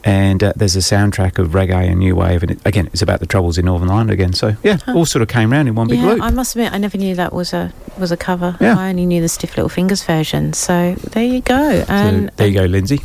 [0.06, 3.20] and uh, there's a soundtrack of reggae and new wave, and it, again it's about
[3.20, 4.34] the troubles in Northern Ireland again.
[4.34, 6.22] So yeah, all sort of came round in one big yeah, loop.
[6.22, 8.56] I must admit, I never knew that was a was a cover.
[8.62, 8.78] Yeah.
[8.78, 10.54] I only knew the Stiff Little Fingers version.
[10.54, 11.84] So there you go.
[11.86, 13.02] So there you go, Lindsay.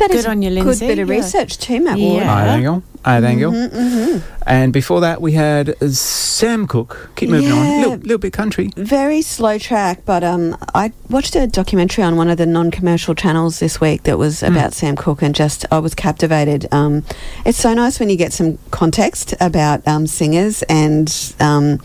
[0.00, 0.86] That Good is on you, Lindsay.
[0.86, 1.14] Good bit of Yeah.
[1.16, 2.22] research too, Matt Ward.
[2.22, 2.28] Yeah.
[2.34, 2.82] Hi, Daniel.
[3.04, 3.52] Hi, Daniel.
[3.52, 4.22] Mhm, mhm.
[4.46, 7.10] And before that, we had uh, Sam Cooke.
[7.16, 7.66] Keep moving on.
[7.66, 7.76] Yeah.
[7.80, 8.70] Little, little bit country.
[8.76, 13.58] Very slow track, but um, I watched a documentary on one of the non-commercial channels
[13.58, 16.66] this week that was about Sam Cooke, and just I was captivated.
[16.72, 17.04] Um,
[17.44, 21.78] it's so nice when you get some context about um, singers and um,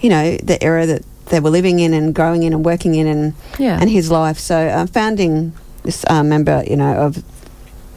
[0.00, 3.06] you know the era that they were living in and growing in and working in,
[3.06, 3.76] and Yeah.
[3.78, 4.38] and his life.
[4.38, 5.52] So uh, founding
[5.82, 7.22] this uh, member, you know, of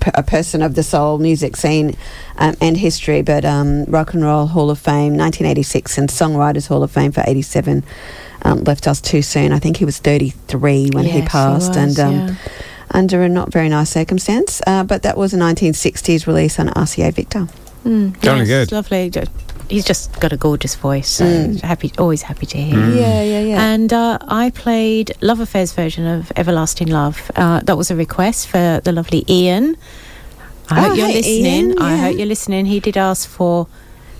[0.01, 1.95] p- a person of the soul music scene
[2.37, 6.83] um, and history, but um, Rock and Roll Hall of Fame 1986 and Songwriters Hall
[6.83, 7.83] of Fame for 87
[8.43, 9.53] um, left us too soon.
[9.53, 12.35] I think he was 33 when Yes, he he passed, was, and um, yeah.
[12.91, 14.61] under a not very nice circumstance.
[14.67, 17.47] Uh, but that was a 1960s release on RCA Victor.
[17.85, 18.71] Mm, Jolly yes, good.
[18.73, 19.09] Lovely.
[19.71, 21.09] He's just got a gorgeous voice.
[21.09, 21.61] So Mm.
[21.61, 22.75] happy, always happy to hear.
[22.77, 22.95] Mm.
[22.99, 23.71] Yeah, yeah, yeah.
[23.73, 27.31] And uh, I played Love Affairs version of Everlasting Love.
[27.35, 29.75] Uh, that was a request for the lovely Ian.
[30.69, 31.69] I Oh, hope you're hey, listening.
[31.71, 32.65] Ian, I hope you're listening.
[32.67, 33.67] He did ask for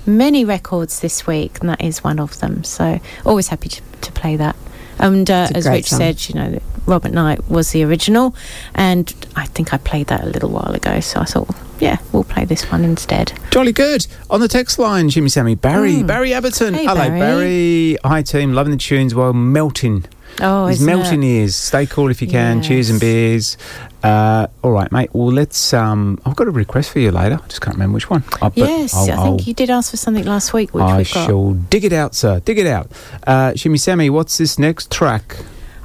[0.06, 2.64] many records this week, and that is one of them.
[2.64, 4.56] So always happy to, to play that.
[5.00, 6.00] And uh, as Rich song.
[6.00, 8.36] said, you know, Robert Knight was the original,
[8.76, 11.00] and I think I played that a little while ago.
[11.00, 11.50] So I thought,
[11.82, 13.34] yeah, we'll play this one instead.
[13.52, 14.08] Jolly good.
[14.30, 16.72] On the text line, Jimmy Sammy, Barry, Barry Abberton.
[16.72, 16.76] Mm.
[16.76, 17.20] Hey, Hello, Barry.
[17.20, 17.98] Barry.
[18.06, 18.54] Hi, team.
[18.54, 20.06] Loving the tunes while melting.
[20.40, 21.28] Oh, isn't melting it?
[21.28, 21.56] ears.
[21.58, 22.62] Stay cool if you can.
[22.62, 23.58] Cheers and beers.
[24.02, 25.10] Uh, all right, mate.
[25.14, 25.74] Well, let's.
[25.74, 27.38] Um, I've got a request for you later.
[27.44, 28.24] I just can't remember which one.
[28.42, 30.84] Uh, but Yes, I'll- I I'll- think you did ask for something last week, which
[30.84, 31.26] I we've got.
[31.28, 32.40] shall dig it out, sir.
[32.40, 32.90] Dig it out.
[33.28, 35.36] Uh, Jimmy Sammy, what's this next track?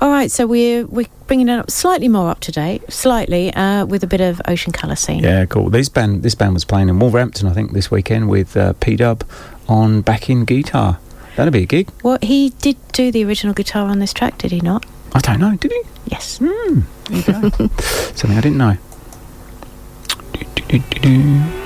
[0.00, 3.86] All right, so we're we're bringing it up slightly more up to date, slightly uh,
[3.86, 5.22] with a bit of ocean colour scene.
[5.22, 5.70] Yeah, cool.
[5.70, 8.96] This band, this band was playing in Wolverhampton, I think, this weekend with uh, P
[8.96, 9.24] Dub
[9.68, 10.98] on backing guitar.
[11.36, 11.90] That'd be a gig.
[12.02, 14.84] Well, he did do the original guitar on this track, did he not?
[15.14, 15.56] I don't know.
[15.56, 15.82] Did he?
[16.06, 16.38] Yes.
[16.38, 17.50] There you go.
[18.14, 18.76] Something I didn't know.
[20.32, 21.65] Do-do-do-do-do.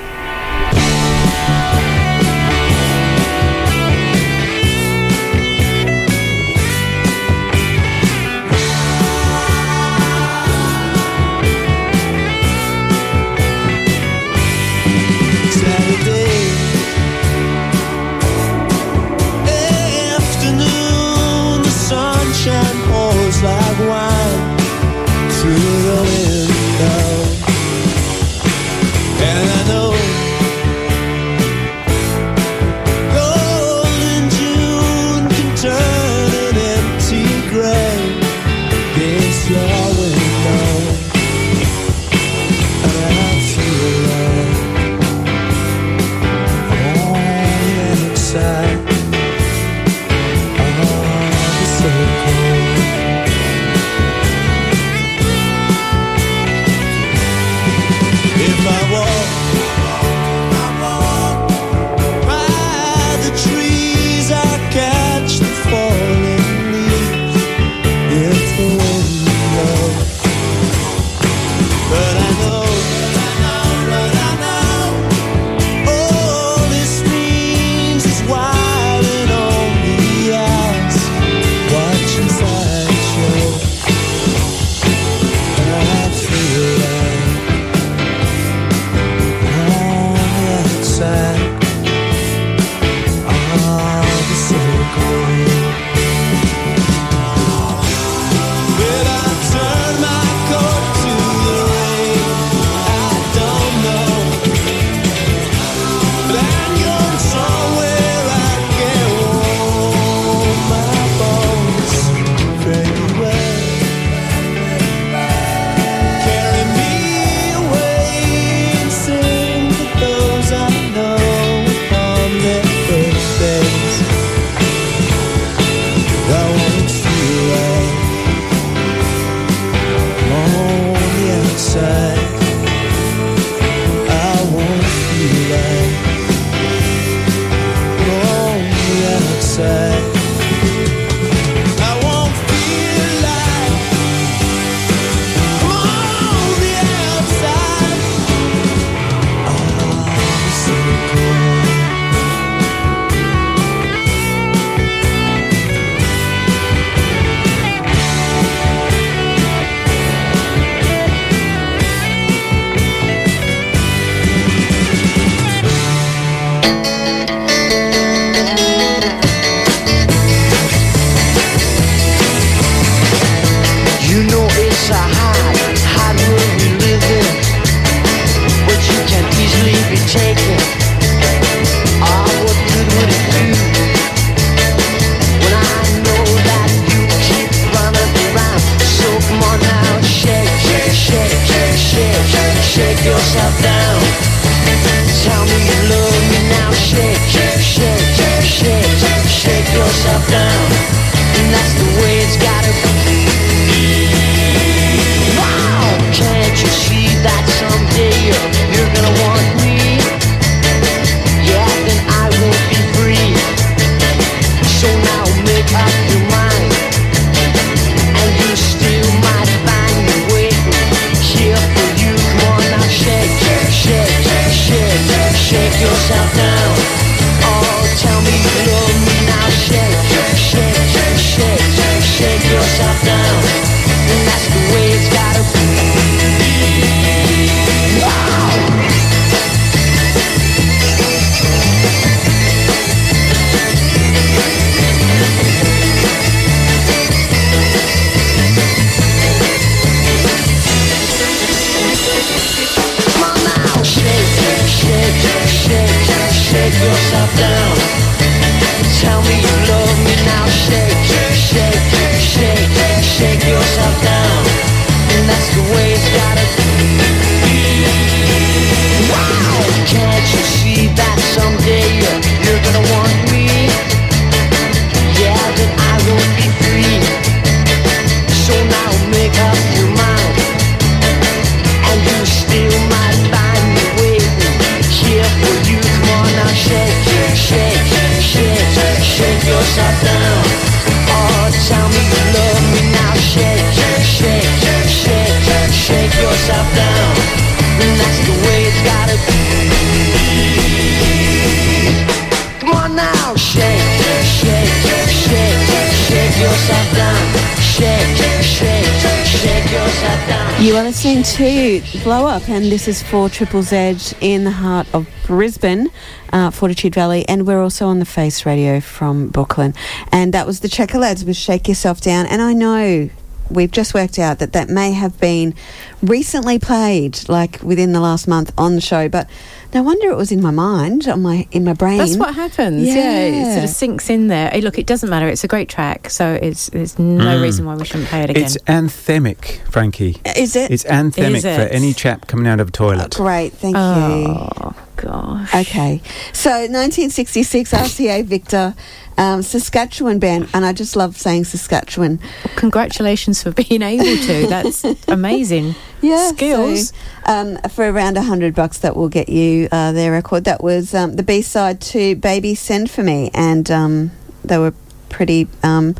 [312.61, 315.87] and this is for Triple Z in the heart of Brisbane,
[316.31, 319.73] uh, Fortitude Valley, and we're also on the Face Radio from Brooklyn.
[320.11, 322.27] And that was the Checker Lads with Shake Yourself Down.
[322.27, 323.09] And I know
[323.49, 325.55] we've just worked out that that may have been
[326.03, 329.27] recently played, like within the last month on the show, but
[329.73, 331.97] no wonder it was in my mind, on my in my brain.
[331.97, 332.87] That's what happens.
[332.87, 333.21] Yeah.
[333.21, 334.49] it sort of sinks in there.
[334.49, 335.27] Hey, look, it doesn't matter.
[335.27, 337.41] It's a great track, so it's there's no Mm.
[337.41, 338.43] reason why we shouldn't play it again.
[338.43, 340.17] It's anthemic, Frankie.
[340.37, 340.71] Is it?
[340.71, 343.15] It's anthemic Is for any chap coming out of a toilet.
[343.15, 344.73] Great, thank Oh, you.
[344.97, 345.53] gosh.
[345.55, 346.01] Okay,
[346.33, 348.75] so 1966 RCA Victor,
[349.21, 352.19] um, Saskatchewan band, and I just love saying Saskatchewan.
[352.55, 354.47] Congratulations for being able to.
[354.47, 355.75] That's amazing.
[356.01, 356.89] Yeah, Skills.
[356.89, 356.95] so,
[357.25, 360.45] um, for around a hundred bucks, that will get you uh, their record.
[360.45, 364.11] That was um, the B side to "Baby Send for Me," and um,
[364.43, 364.73] they were
[365.09, 365.95] pretty, um,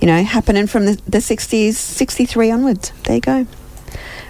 [0.00, 2.90] you know, happening from the, the 60s, 63 onwards.
[3.04, 3.46] There you go.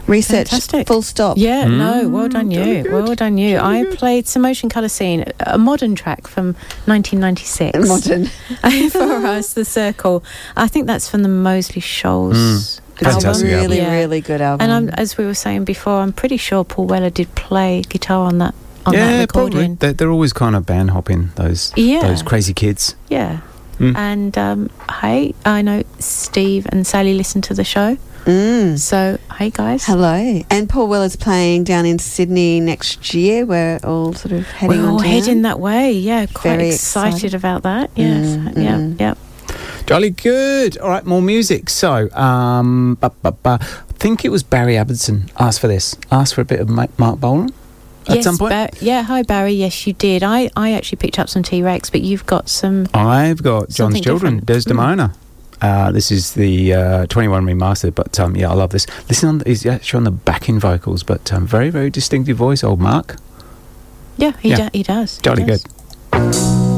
[0.07, 0.87] Research, Fantastic.
[0.87, 1.39] full stop.
[1.39, 2.85] Yeah, no, well done you.
[2.91, 3.59] Well done you.
[3.59, 6.55] I played some Ocean Colour Scene, a modern track from
[6.87, 7.89] 1996.
[7.89, 8.27] Modern.
[8.91, 10.23] For us, The Circle.
[10.57, 13.07] I think that's from the Moseley Shoals Mm.
[13.07, 13.21] album.
[13.21, 13.61] Fantastic album.
[13.63, 13.93] Really, Yeah.
[13.93, 14.63] really good album.
[14.65, 18.27] And I'm, as we were saying before, I'm pretty sure Paul Weller did play guitar
[18.27, 18.55] on that
[18.87, 19.53] on that yeah, recording.
[19.59, 19.75] probably.
[19.77, 22.03] They're, they're always kind of band hopping, those, Yeah.
[22.03, 22.95] those crazy kids.
[23.09, 23.41] Yeah.
[23.79, 23.97] Mm.
[23.97, 27.97] And um, hey, I know Steve and Sally listen to the show.
[28.25, 28.79] Mm.
[28.79, 29.85] So, hey guys.
[29.85, 30.41] Hello.
[30.51, 33.45] And Paul Weller's playing down in Sydney next year.
[33.45, 35.93] We're all sort of heading We're on all heading that way.
[35.93, 37.35] Yeah, quite Very excited, excited.
[37.35, 37.91] about that.
[37.95, 38.27] Yes.
[38.27, 39.01] Mm, yeah, mm.
[39.01, 39.15] yeah.
[39.87, 40.79] Jolly good.
[40.79, 41.69] All right, more music.
[41.69, 43.59] So, um, ba, ba, ba.
[43.61, 45.95] I think it was Barry Abbottson asked for this.
[46.11, 47.51] Asked for a bit of Ma- Marc Bolan
[48.09, 48.51] at yes, some point.
[48.53, 49.53] Ba- yeah, hi Barry.
[49.53, 50.23] Yes, you did.
[50.23, 52.87] I, I actually picked up some T Rex, but you've got some.
[52.95, 54.47] I've got John's Children, different.
[54.47, 55.15] Desdemona.
[55.61, 58.87] Uh, this is the uh, 21 remastered, but um, yeah, I love this.
[59.09, 62.63] Listen, on the, he's actually on the backing vocals, but um, very, very distinctive voice,
[62.63, 63.17] old Marc.
[64.17, 64.57] Yeah, he, Yeah.
[64.57, 65.17] Do- he does.
[65.17, 65.63] he Jolly does.
[65.65, 66.75] good.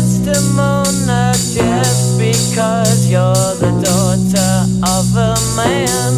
[0.00, 6.12] Desdemona, just because you're the daughter of a man,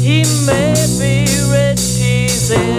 [0.00, 2.77] he may be rich, he's in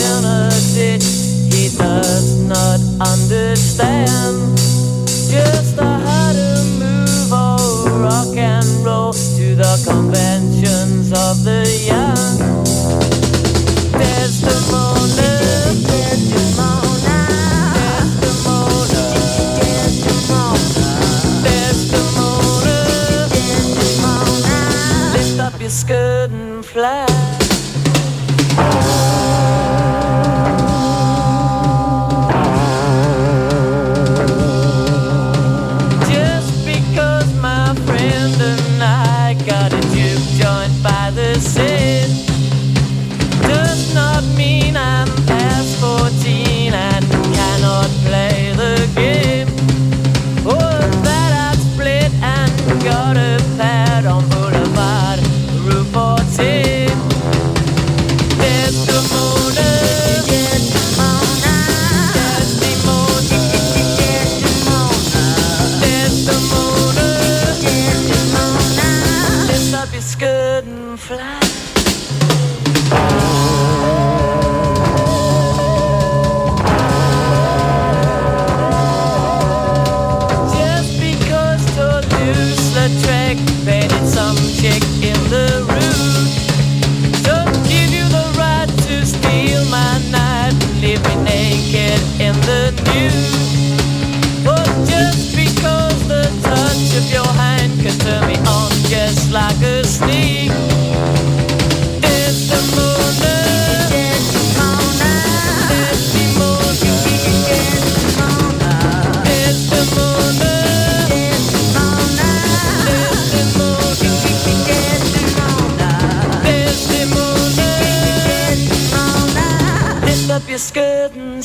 [2.49, 4.57] not understand.
[5.29, 12.09] Just how to move or rock and roll to the conventions of the young.
[25.39, 27.08] Up your skirt and fly.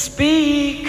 [0.04, 0.83] Speak.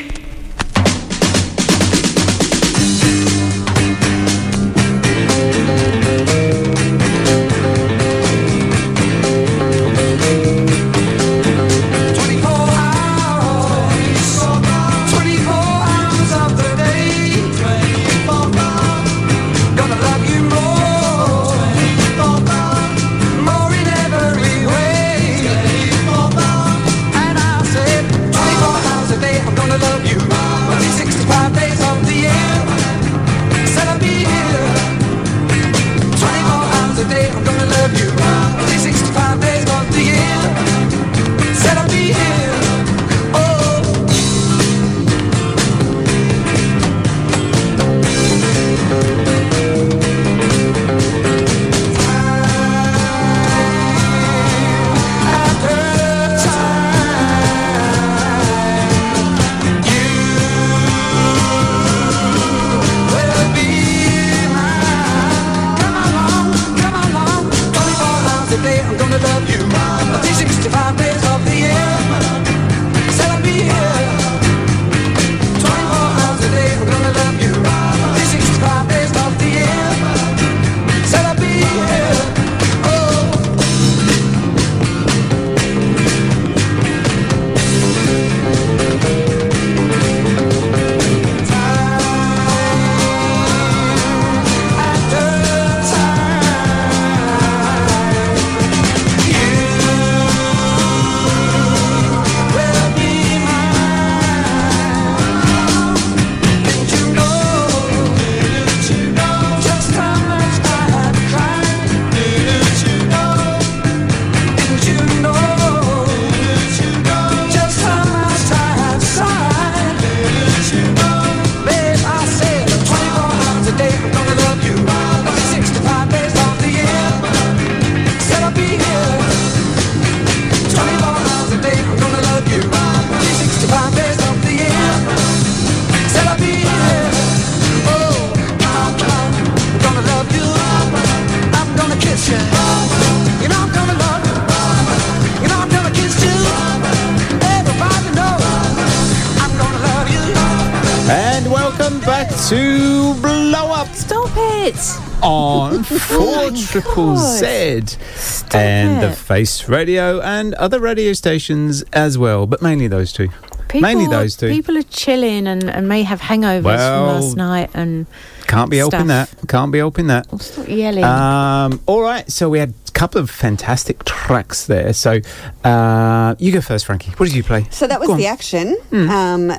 [159.35, 163.27] Face Radio and other radio stations as well, but mainly those two.
[163.67, 164.47] People, mainly those two.
[164.47, 168.05] People are chilling and, and may have hangovers Well, from last night and
[168.47, 169.29] Can't be helping that.
[169.49, 170.27] Can't be helping that.
[170.39, 171.03] stop yelling.
[171.03, 174.93] Um, all right, so we had a couple of fantastic tracks there.
[174.93, 175.19] So
[175.65, 177.11] uh, you go first, Frankie.
[177.17, 177.67] What did you play?
[177.71, 178.19] So that was Go on.
[178.19, 178.77] the action.
[178.89, 179.09] Hmm.
[179.09, 179.51] Um,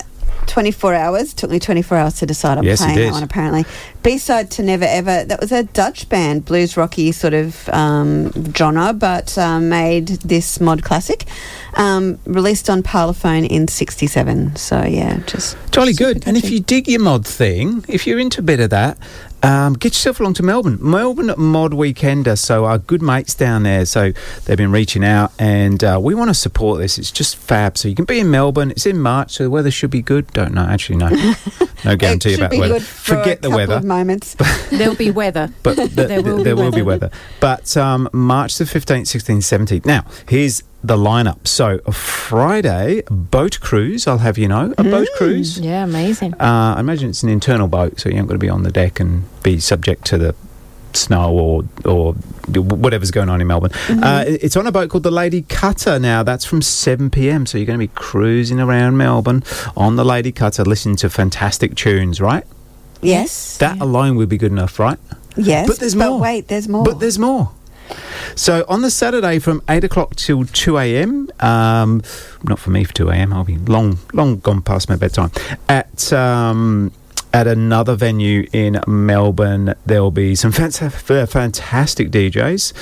[0.57, 1.35] 24 hours.
[1.35, 3.67] Took me 24 hours to decide on Yes, playing that one, apparently.
[4.03, 5.23] B side to Never Ever.
[5.23, 10.59] That was a Dutch band, blues rocky sort of um, genre, but um, made this
[10.59, 11.27] mod classic.
[11.75, 14.57] Um, released on Parlophone in 67.
[14.57, 15.59] So, yeah, just.
[15.73, 16.27] Jolly good.
[16.27, 18.97] And if you dig your mod thing, if you're into a bit of that,
[19.47, 20.79] um, get yourself along to Melbourne.
[20.81, 22.37] Melbourne Mod Weekender.
[22.39, 23.87] So our good mates down there.
[23.87, 24.13] So
[24.45, 26.99] they've been reaching out, and uh, we want to support this.
[26.99, 27.79] It's just fab.
[27.79, 28.71] So you can be in Melbourne.
[28.71, 30.27] It's in March, so the weather should be good.
[30.33, 30.63] Don't know.
[30.67, 31.09] Actually, no,
[31.85, 32.75] no guarantee should about be the weather.
[32.75, 33.75] good for Forget a the weather.
[33.75, 34.35] of moments.
[34.71, 35.51] There'll be weather.
[35.63, 37.07] But the, There will there be will be weather.
[37.07, 37.11] weather.
[37.41, 39.87] But um, March the 15th, 16th, 17th.
[39.87, 41.47] Now, here's the lineup.
[41.47, 44.75] So, Friday, boat cruise, I'll have you know.
[44.79, 45.59] A boat cruise.
[45.59, 46.35] Yeah, amazing.
[46.35, 48.73] Uh, I imagine it's an internal boat, so you aren't going to be on the
[48.73, 50.35] deck and be subject to the
[50.97, 52.15] snow or or
[52.55, 53.73] whatever's going on in Melbourne.
[53.89, 55.99] Uh, it's on a boat called the Lady Cutter.
[55.99, 57.45] Now that's from 7 p.m.
[57.47, 59.45] So you're going to be cruising around Melbourne
[59.77, 62.45] on the Lady Cutter, listening to fantastic tunes, right?
[63.03, 63.59] Yes.
[63.59, 64.99] That alone would be good enough, right?
[65.37, 65.69] Yes.
[65.69, 66.19] But there's more.
[66.19, 66.85] wait, there's more.
[66.85, 67.53] But there's more.
[68.35, 71.31] So on the Saturday from eight o'clock till two a.m.
[71.41, 72.03] Um,
[72.45, 73.33] not for me for two a.m.
[73.33, 75.31] I'll be long, long gone past my bedtime.
[75.69, 76.93] At um,
[77.33, 82.73] at another venue in Melbourne, there will be some fanta- fantastic DJs,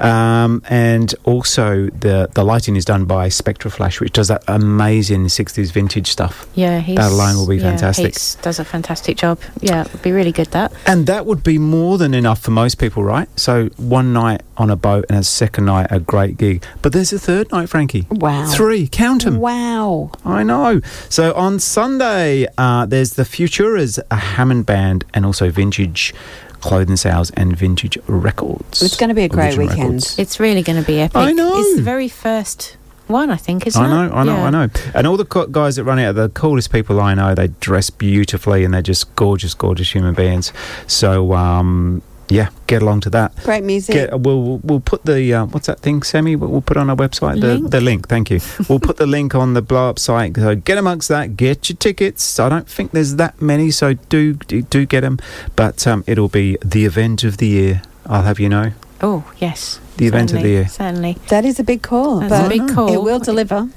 [0.00, 5.26] um, and also the the lighting is done by Spectra Flash, which does that amazing
[5.26, 6.46] '60s vintage stuff.
[6.54, 8.14] Yeah, he's, that alone will be yeah, fantastic.
[8.42, 9.38] Does a fantastic job.
[9.60, 10.72] Yeah, it would be really good that.
[10.86, 13.28] And that would be more than enough for most people, right?
[13.38, 16.64] So one night on a boat and a second night a great gig.
[16.82, 18.06] But there's a third night, Frankie.
[18.10, 18.46] Wow.
[18.46, 19.38] Three, count 'em.
[19.38, 20.10] Wow.
[20.24, 20.80] I know.
[21.08, 26.14] So on Sunday, uh, there's the Futuras, a Hammond band, and also vintage
[26.60, 28.82] clothing sales and vintage records.
[28.82, 29.88] It's going to be a great Original weekend.
[29.94, 30.18] records.
[30.18, 31.16] It's really going to be epic.
[31.16, 31.58] I know.
[31.58, 32.76] It's the very first
[33.06, 34.08] one, I think, isn't I it?
[34.08, 34.44] know, I know, Yeah.
[34.44, 34.68] I know.
[34.94, 37.34] And all the co- guys that run it are the coolest people I know.
[37.34, 40.54] They dress beautifully and they're just gorgeous, gorgeous human beings.
[40.86, 43.34] So, um, yeah, get along to that.
[43.42, 43.94] Great music.
[43.94, 46.36] Get, we'll, we'll we'll put the uh, what's that thing, Sammy?
[46.36, 47.70] We'll we'll put on our website the Link?
[47.70, 48.08] the link.
[48.08, 48.40] Thank you.
[48.68, 50.36] we'll put the link on the blow up site.
[50.36, 51.36] So get amongst that.
[51.36, 52.38] Get your tickets.
[52.38, 55.18] I don't think there's that many, so do do, do get them.
[55.56, 57.82] But um, it'll be the event of the year.
[58.06, 58.72] I'll have you know.
[59.00, 59.80] Oh, yes.
[59.98, 60.68] The event of the year.
[60.68, 61.18] Certainly.
[61.28, 62.20] That is a big call.
[62.20, 62.92] That's but a big call.
[62.92, 63.68] It will deliver.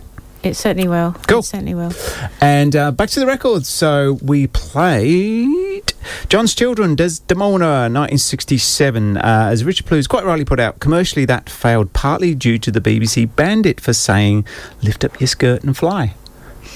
[0.47, 1.13] It certainly will.
[1.27, 1.39] Cool.
[1.39, 1.91] It certainly will.
[2.39, 3.67] And uh, back to the records.
[3.67, 5.93] So we played
[6.29, 9.17] John's Children, Desdemona, 1967.
[9.17, 12.79] Uh, as Richard Plews quite rightly put out, commercially that failed partly due to the
[12.79, 14.45] BBC banned it for saying,
[14.81, 16.13] lift up your skirt and fly.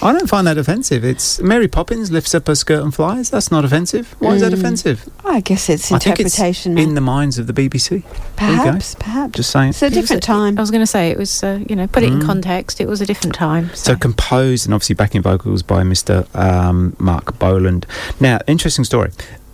[0.04, 1.04] I don't find that offensive.
[1.06, 3.30] It's Mary Poppins lifts up her skirt and flies.
[3.30, 4.16] That's not offensive.
[4.20, 4.58] Why is that Mm.
[4.60, 5.08] offensive?
[5.24, 6.78] I guess it's I think it's interpretation.
[6.80, 8.04] in the minds of the BBC.
[8.38, 8.64] There you go.
[8.64, 9.34] perhaps, perhaps.
[9.36, 9.70] Just saying.
[9.70, 10.58] It's a different time.
[10.58, 12.26] I was going to say it was, uh, you know, put it in Mm.
[12.26, 12.82] context.
[12.82, 13.70] It was a different time.
[13.76, 16.26] So composed and obviously backing vocals by Mr.
[16.36, 17.84] Um, Marc Bolan.
[18.20, 19.12] Now, interesting story.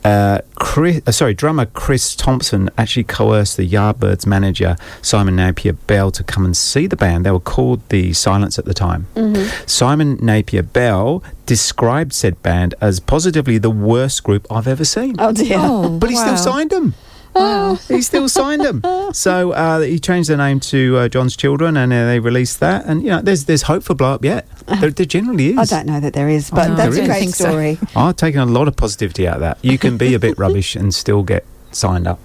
[0.08, 6.12] Uh, Chris, uh, sorry, drummer Chris Townson actually coerced the Yardbirds manager Simon Napier Bell
[6.12, 7.26] to come and see the band.
[7.26, 9.08] They were called the Silence at the time.
[9.16, 9.66] Mm-hmm.
[9.66, 15.18] Simon Napier Bell described said band as positively the worst group I've ever seen.
[15.20, 15.58] Oh dear.
[15.60, 16.94] Oh, But he still signed them.
[17.88, 18.82] he still signed them.
[19.14, 22.86] So uh, he changed the name to uh, John's Children, and uh, they released that.
[22.86, 24.46] And you know, there's there's hope for blow up yet.
[24.82, 25.58] There, there generally is.
[25.58, 27.10] I don't know that there is, but Oh, that's there a is.
[27.10, 27.46] great think so.
[27.46, 27.80] story.
[27.96, 29.58] I've taken a lot of positivity out of that.
[29.64, 32.20] You can be a bit rubbish and still get signed up.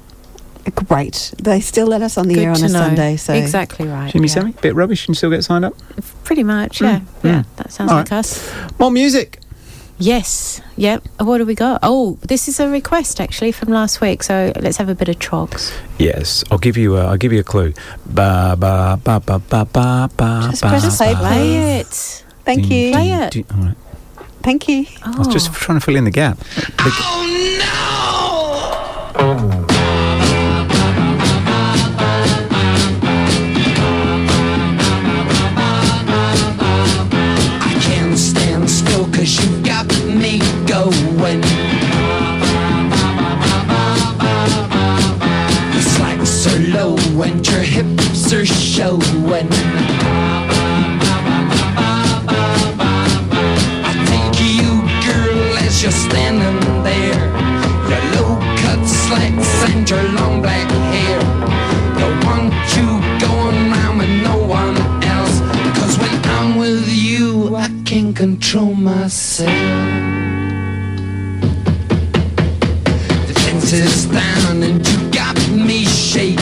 [0.74, 1.32] Great.
[1.42, 2.68] They still let us on the Good air on a know.
[2.68, 3.16] Sunday.
[3.16, 4.12] So Exactly right.
[4.12, 4.34] Jimmy yeah.
[4.34, 5.74] Sammy, bit rubbish and still get signed up.
[6.24, 6.98] Pretty much, yeah.
[7.00, 7.46] Mm, Yeah, mm.
[7.56, 8.18] that sounds All like right.
[8.18, 8.52] us.
[8.78, 9.38] More music.
[10.02, 10.60] Yes.
[10.76, 11.06] Yep.
[11.20, 11.78] What do we got?
[11.84, 14.24] Oh, this is a request actually from last week.
[14.24, 15.72] So let's have a bit of Troggs.
[15.98, 16.96] Yes, I'll give you.
[16.96, 17.72] A, I'll give you a clue.
[18.06, 20.48] Ba ba ba ba ba ba ba.
[20.50, 21.20] Just press ba, play, ba.
[21.20, 22.24] Play it.
[22.44, 22.84] thank Ding, you.
[22.86, 23.30] ding, Play it.
[23.32, 23.46] ding.
[23.54, 23.76] All right.
[24.42, 24.86] Thank you.
[25.06, 25.12] Oh.
[25.14, 25.54] I was just oh.
[25.54, 26.36] trying to fill in the gap.
[26.80, 27.22] Oh,
[27.54, 27.62] the-
[29.22, 29.51] I
[40.82, 41.42] going.
[45.72, 49.48] Your slacks are low and your hips are showing.
[53.88, 54.70] I take you,
[55.06, 57.22] girl, as you're standing there.
[57.90, 61.20] Your low cut slacks and your long black hair.
[62.00, 62.88] Don't want you
[63.24, 65.36] going round with no one else.
[65.78, 70.21] Cause when I'm with you, I can control myself.
[73.74, 76.36] And you got me shaking.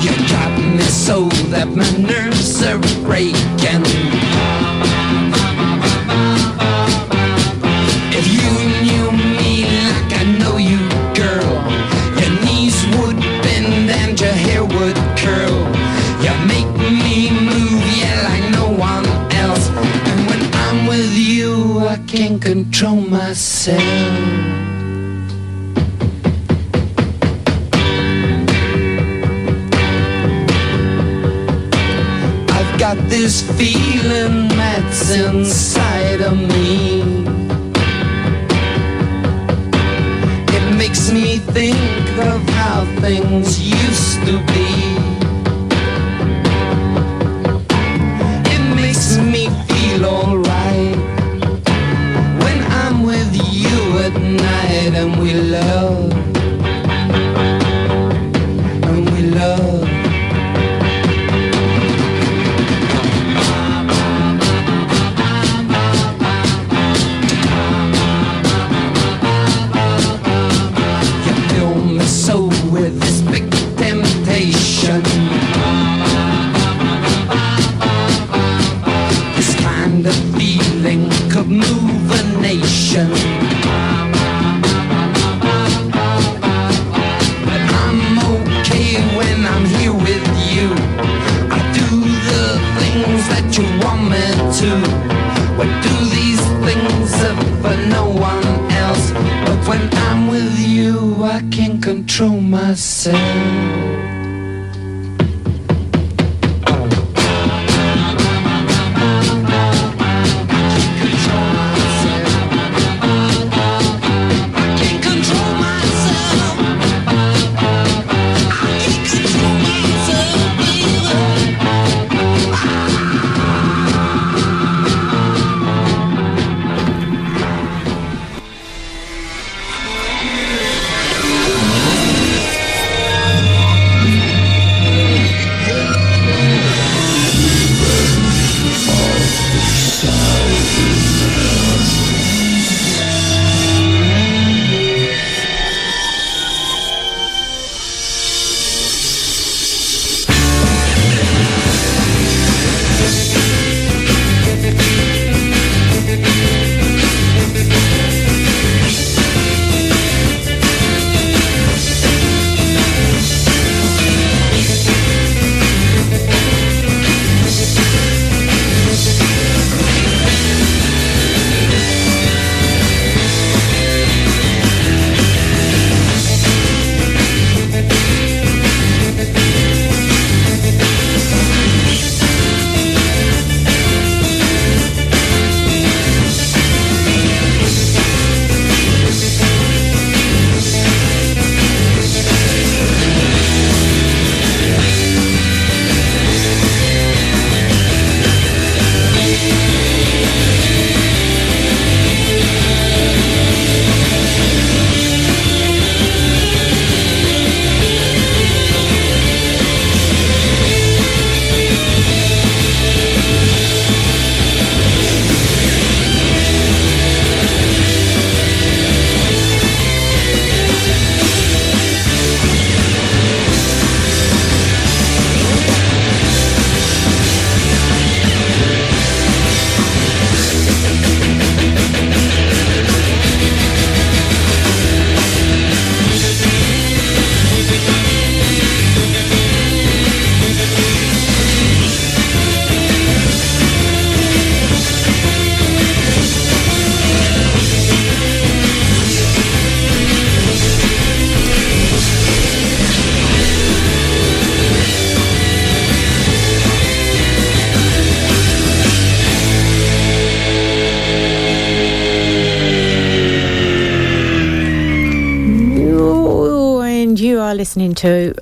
[0.00, 3.93] You got me so that my nerves are breaking.
[23.66, 23.80] Myself.
[32.50, 37.02] I've got this feeling that's inside of me.
[40.56, 43.63] It makes me think of how things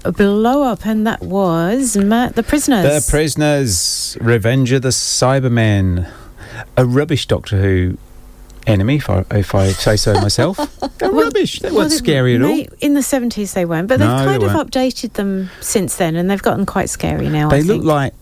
[0.04, 3.04] to Blow Up, and that was Matt the Prisoners.
[3.06, 6.10] The Prisoners, Revenge of the Cybermen,
[6.76, 7.96] a rubbish Doctor Who
[8.66, 10.56] enemy, if I, if I say so myself.
[10.98, 11.58] They're rubbish.
[11.60, 12.64] They weren't they- scary at all.
[12.80, 14.70] In the 70s they weren't, but they've No, they kind of weren't.
[14.70, 17.48] updated them since then, and they've gotten quite scary now.
[17.48, 17.84] I They look think.
[17.84, 18.14] like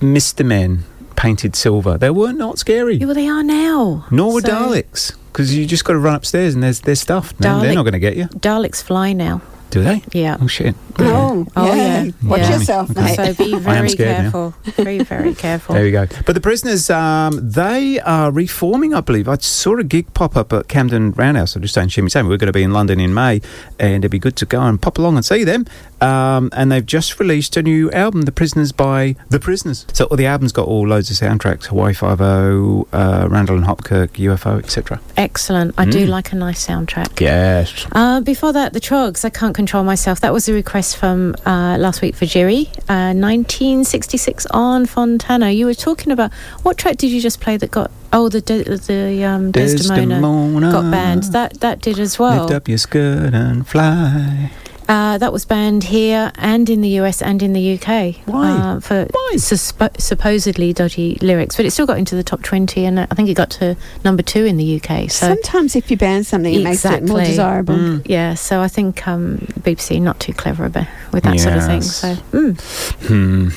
[0.00, 0.44] Mr.
[0.44, 0.84] Men
[1.16, 1.96] painted silver.
[1.98, 2.96] They were not scary.
[2.96, 4.06] Yeah, well, they are now.
[4.10, 7.38] Nor were So- Daleks, because you just got to run upstairs and there's there's stuff.
[7.40, 9.40] No, they're not going to get you, Daleks fly now.
[9.70, 10.02] Do they?
[10.12, 10.36] Yeah.
[10.40, 10.74] Oh shit.
[11.00, 12.02] Oh, Oh, yeah.
[12.04, 12.10] yeah.
[12.24, 12.58] Watch Yeah.
[12.58, 13.14] yourself, mate.
[13.16, 14.30] So be I am very scared now.
[14.30, 14.54] careful.
[14.84, 15.74] Very, very careful.
[15.74, 16.06] There we go.
[16.26, 19.28] But the prisoners, um, they are reforming, I believe.
[19.28, 21.54] I saw a gig pop up at Camden Roundhouse.
[21.54, 23.40] I'm just saying, Shimmy Sam, we're going to be in London in May,
[23.78, 25.66] and it'd be good to go and pop along and see them.
[26.00, 29.84] Um, and they've just released a new album, The Prisoners by The Prisoners.
[29.92, 34.10] So the album's got all loads of soundtracks: Hawaii Five O, uh, Randall and Hopkirk,
[34.18, 35.00] UFO, etc.
[35.16, 35.74] Excellent.
[35.76, 36.10] I do Mm.
[36.10, 37.20] like a nice soundtrack.
[37.20, 37.86] Yes.
[37.92, 40.20] Uh, before that, the Troggs, I Can't Control Myself.
[40.20, 45.50] That was a request from uh, last week for Jerry, uh, 1966 on Fontana.
[45.50, 46.32] You were talking about,
[46.62, 50.72] what track did you just play that got, oh, the De- the um, Desdemona, Desdemona.
[50.72, 51.24] got banned.
[51.32, 52.42] That, that did as well.
[52.42, 54.50] Lift up your skirt and fly.
[54.88, 58.16] Uh, that was banned here and in the US and in the UK.
[58.24, 58.48] Why?
[58.50, 63.00] Uh, for suspo- supposedly dodgy lyrics, but it still got into the top 20 and
[63.00, 65.10] I think it got to number two in the UK.
[65.10, 67.74] So Sometimes if you ban something, it makes it more desirable.
[67.74, 68.02] Mm.
[68.06, 71.82] Yeah, so I think um, BBC not too clever about with that sort of thing.
[71.82, 71.96] Yes.
[71.96, 72.60] So mm.
[73.08, 73.48] Hmm.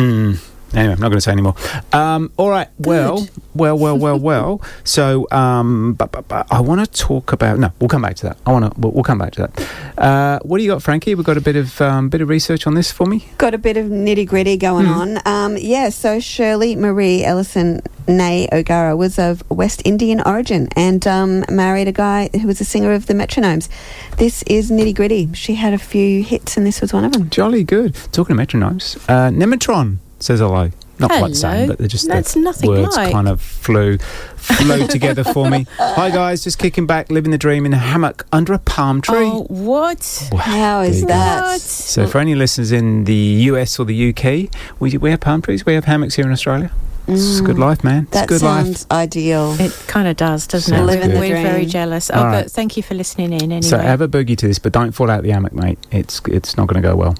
[0.00, 0.49] Hmm.
[0.72, 1.54] Anyway, I'm not going to say anymore.
[1.92, 2.68] Um, all right.
[2.78, 4.62] Well, well, well, well, well.
[4.84, 7.58] So, um, but, but, but I want to talk about.
[7.58, 8.38] No, we'll come back to that.
[8.46, 8.80] I want to.
[8.80, 9.68] We'll, we'll come back to that.
[9.98, 11.14] Uh, what do you got, Frankie?
[11.14, 13.26] We've got a bit of um, bit of research on this for me.
[13.38, 14.92] Got a bit of nitty gritty going Hmm.
[14.92, 15.18] on.
[15.26, 21.44] Um, yeah, so Shirley Marie Ellison Nay O'Gara was of West Indian origin and um,
[21.50, 23.68] married a guy who was a singer of the Metronomes.
[24.16, 25.32] This is nitty gritty.
[25.34, 27.30] She had a few hits, and this was one of them.
[27.30, 27.94] Jolly good.
[28.12, 30.70] Talking of metronomes, uh, Nematron says hello.
[30.98, 33.10] Not quite the same, but they're just That's the nothing words like.
[33.10, 33.96] kind of flew
[34.36, 35.66] flew together for me.
[35.78, 39.16] Hi guys, just kicking back, living the dream in a hammock under a palm tree.
[39.24, 40.28] Oh, what?
[40.36, 41.40] How is that?
[41.42, 41.60] What?
[41.62, 45.64] So, for any listeners in the US or the UK, we, we have palm trees,
[45.64, 46.70] we have hammocks here in Australia.
[47.08, 48.02] It's a good life, man.
[48.04, 48.20] It's a Mm.
[48.20, 48.64] That good life.
[48.66, 49.56] sounds ideal.
[49.58, 50.84] It kind of does, doesn't Sounds it?
[51.00, 52.10] Living We're, the we're very jealous.
[52.12, 53.62] Oh, All but thank you for listening in anyway.
[53.62, 55.78] So, have a boogie to this, but don't fall out the hammock, mate.
[55.90, 57.16] It's it's not going to go well.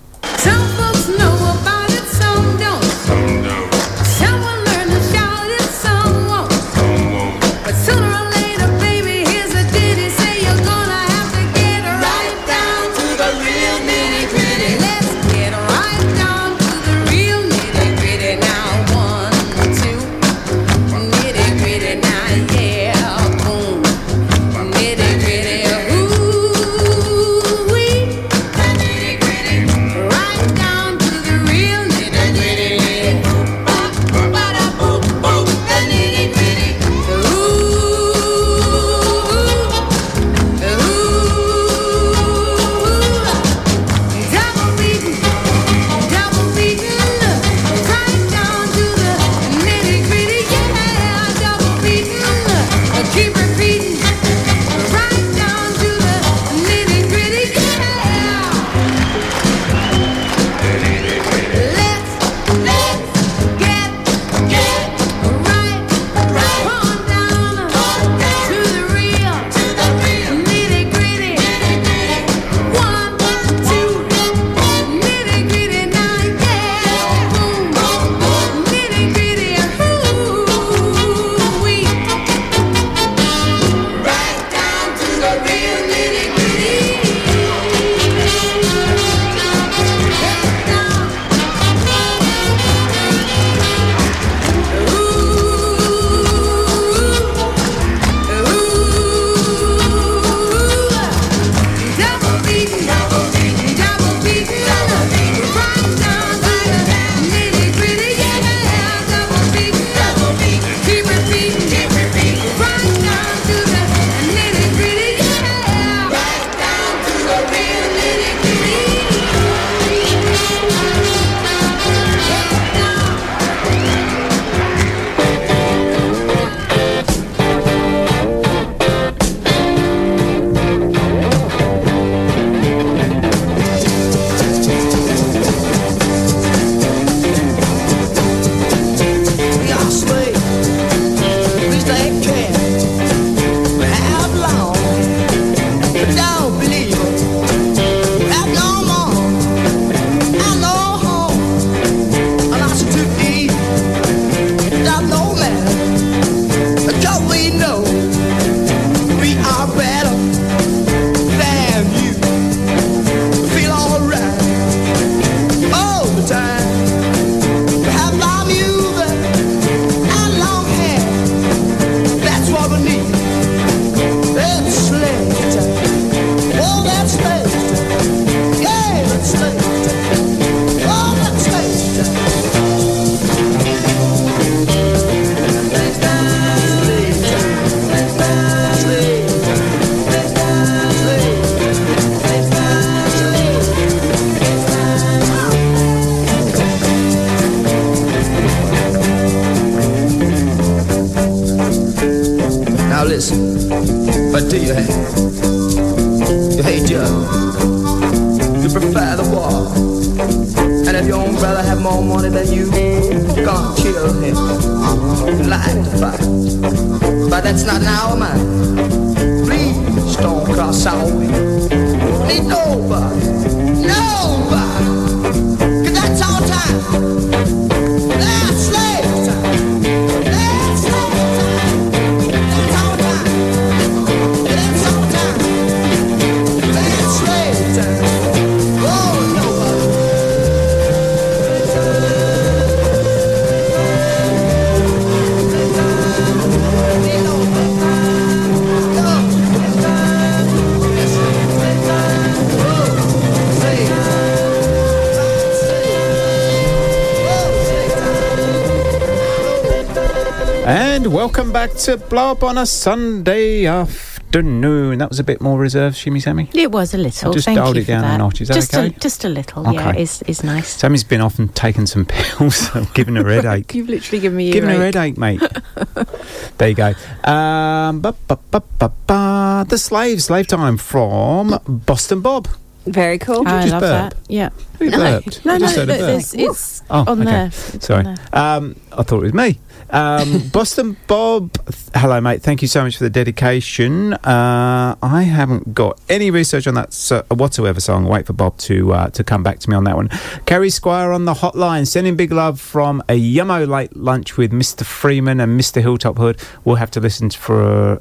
[261.88, 264.98] Welcome back to Blow Up on a Sunday afternoon.
[264.98, 266.48] That was a bit more reserved, Shimmy Sammy.
[266.54, 267.30] It was a little.
[267.30, 268.16] I just Thank dialed you it for down a that.
[268.18, 268.40] notch.
[268.40, 268.86] Is that just okay?
[268.86, 269.72] A, just a little.
[269.72, 270.02] Yeah, Okay.
[270.02, 270.68] is is nice.
[270.68, 272.70] Sammy's been off and taken some pills.
[272.74, 273.74] I've given her a headache.
[273.74, 274.94] You've literally given me a Giving her a earache.
[274.94, 275.40] headache, mate.
[276.58, 276.88] there you go.
[277.24, 279.66] Um, ba, ba, ba, ba, ba.
[279.68, 282.48] The Slave, Slave Time from Boston Bob.
[282.86, 283.46] Very cool.
[283.46, 284.14] I just love burp?
[284.14, 284.14] that.
[284.28, 284.48] Yeah.
[284.78, 285.44] Who no, burped?
[285.44, 286.18] no, I no, just heard a burp.
[286.18, 287.30] it's, it's Oh, on okay.
[287.30, 287.46] there.
[287.46, 288.04] It's Sorry.
[288.06, 288.26] on there.
[288.32, 289.58] Um, I thought it was me.
[289.90, 291.56] Um, Boston Bob,
[291.94, 292.42] hello, mate.
[292.42, 294.14] Thank you so much for the dedication.
[294.14, 298.56] Uh, I haven't got any research on that so, whatsoever, so I'm wait for Bob
[298.58, 300.08] to uh, to come back to me on that one.
[300.46, 304.84] Kerry Squire on the hotline, sending big love from a yummo late lunch with Mr.
[304.84, 305.80] Freeman and Mr.
[305.80, 306.40] Hilltop Hood.
[306.64, 308.00] We'll have to listen for.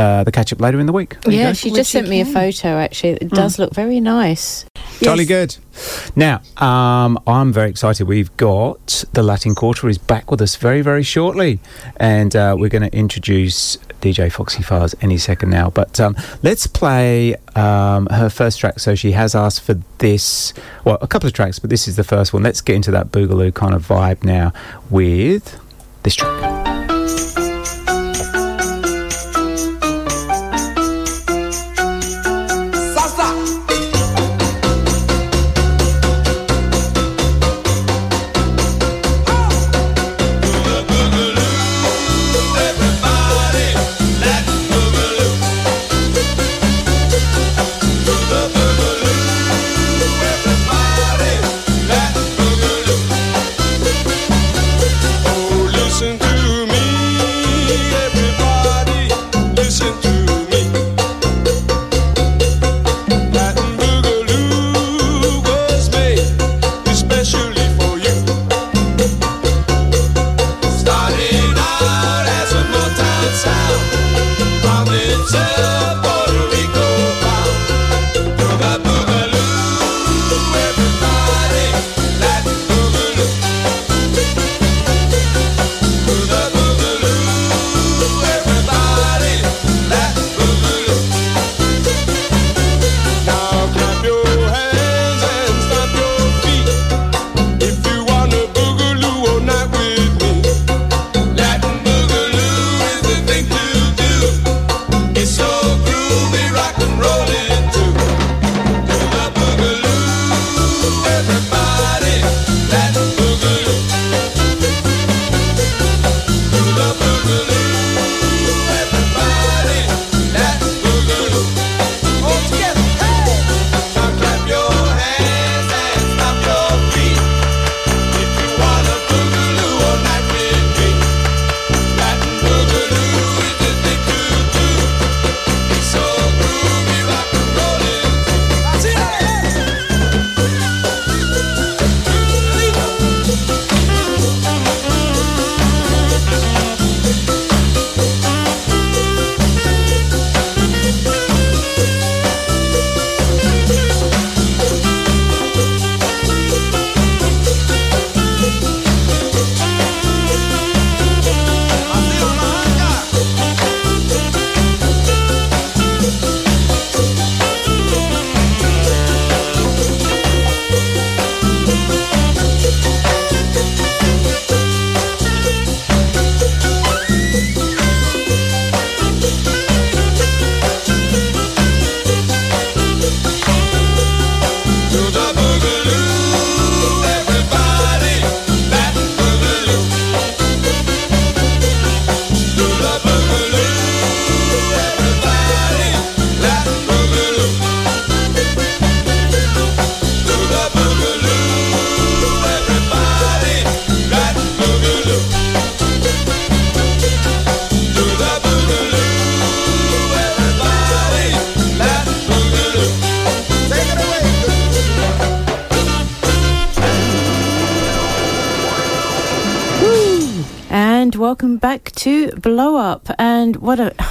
[0.00, 1.20] Uh, the catch up later in the week.
[1.20, 1.52] There Yeah, go.
[1.52, 2.78] she just sent me a photo.
[2.78, 4.64] Actually, it does look very nice.
[5.02, 5.56] Jolly good.
[6.16, 8.06] Now, um, I'm very excited.
[8.06, 11.60] We've got the Latin Quarter is back with us very, very shortly,
[11.98, 15.68] and uh, we're going to introduce DJ Foxy Fuzz any second now.
[15.68, 18.78] But um, let's play um, her first track.
[18.80, 20.54] So she has asked for this,
[20.84, 22.42] well, a couple of tracks, but this is the first one.
[22.42, 24.52] Let's get into that boogaloo kind of vibe now
[24.88, 25.58] with
[26.04, 26.59] this track.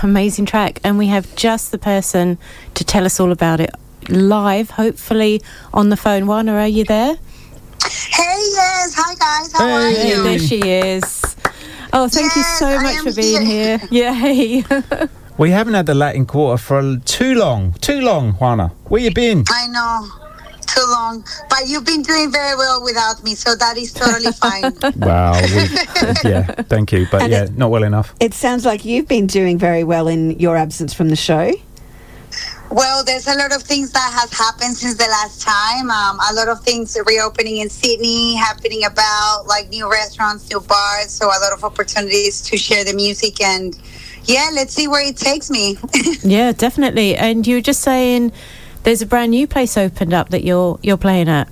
[0.04, 0.80] Amazing track.
[0.84, 2.38] And we have just the person
[2.76, 3.72] to tell us all about it
[4.10, 5.42] live, hopefully
[5.74, 6.26] on the phone.
[6.28, 7.16] Juana, are you there?
[7.84, 8.94] Hey, yes.
[8.98, 9.54] Hi, guys.
[9.54, 10.24] How are Hey, you?
[10.24, 11.22] there she is.
[11.94, 13.78] Oh, thank you so much for being here.
[13.78, 14.12] here.
[14.14, 14.64] Yay.
[15.38, 17.74] We haven't had the Latin Quarter for too long.
[17.82, 18.68] Too long, Juana.
[18.90, 19.44] Where you been?
[19.50, 20.08] I know.
[20.80, 21.26] Too long.
[21.50, 24.74] But you've been doing very well without me, so that is totally fine.
[25.00, 25.34] Wow.
[25.42, 26.44] we- yeah,
[26.74, 27.08] thank you.
[27.12, 28.14] But And yeah, it- not well enough.
[28.20, 31.52] It sounds like you've been doing very well in your absence from the show.
[32.72, 35.90] Well, there's a lot of things that has happened since the last time.
[35.90, 41.10] Um, a lot of things reopening in Sydney, happening about like new restaurants, new bars.
[41.10, 43.78] So a lot of opportunities to share the music and
[44.26, 45.78] yeah, let's see where it takes me.
[46.24, 47.16] yeah, definitely.
[47.16, 48.32] And you were just saying
[48.90, 51.48] there's a brand new place opened up that you're you're playing at.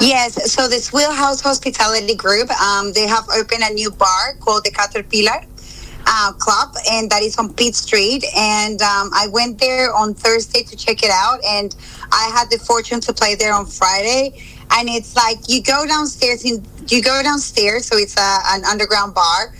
[0.00, 4.70] Yes, so this Wheelhouse Hospitality Group, um, they have opened a new bar called the
[4.70, 5.40] Caterpillar
[6.06, 8.24] uh, Club, and that is on Pitt Street.
[8.36, 11.74] And um, I went there on Thursday to check it out, and
[12.12, 14.40] I had the fortune to play there on Friday.
[14.70, 19.12] And it's like you go downstairs, in, you go downstairs, so it's a, an underground
[19.12, 19.52] bar.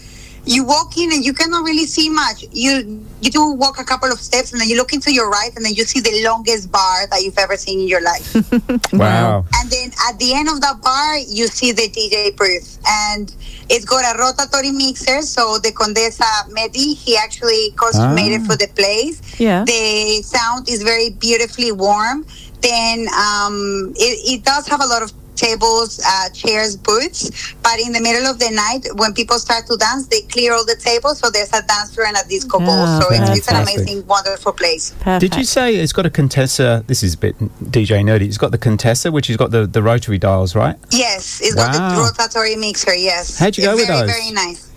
[0.46, 2.44] You walk in and you cannot really see much.
[2.52, 5.54] You you do walk a couple of steps and then you look into your right
[5.54, 8.34] and then you see the longest bar that you've ever seen in your life.
[8.92, 9.44] Wow.
[9.60, 13.32] And then at the end of that bar, you see the DJ booth, and
[13.68, 15.22] it's got a rotatory mixer.
[15.22, 18.46] So the Condesa Medi, he actually custom made it Ah.
[18.48, 19.20] for the place.
[19.38, 19.64] Yeah.
[19.64, 22.26] The sound is very beautifully warm.
[22.62, 25.12] Then um, it, it does have a lot of
[25.44, 27.54] tables, uh, chairs, booths.
[27.62, 30.64] But in the middle of the night, when people start to dance, they clear all
[30.64, 31.18] the tables.
[31.20, 32.84] So there's a dance floor and a disco ball.
[32.86, 34.94] Ah, So it's, it's an amazing, wonderful place.
[35.18, 36.84] Did you say it's got a Contessa?
[36.86, 37.38] This is a bit
[37.76, 38.26] DJ nerdy.
[38.30, 40.76] It's got the Contessa, which has got the, the rotary dials, right?
[40.90, 42.10] Yes, it's got the Wow.
[42.10, 42.94] rotatory mixer.
[42.94, 43.38] Yes.
[43.38, 44.10] How'd you go with very, those?
[44.10, 44.70] Very nice.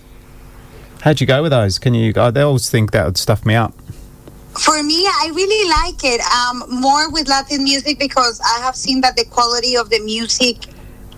[1.02, 1.78] How'd you go with those?
[1.78, 2.12] Can you?
[2.16, 3.74] I they always think that would stuff me up.
[4.58, 9.00] For me, I really like it um, more with Latin music because I have seen
[9.00, 10.56] that the quality of the music,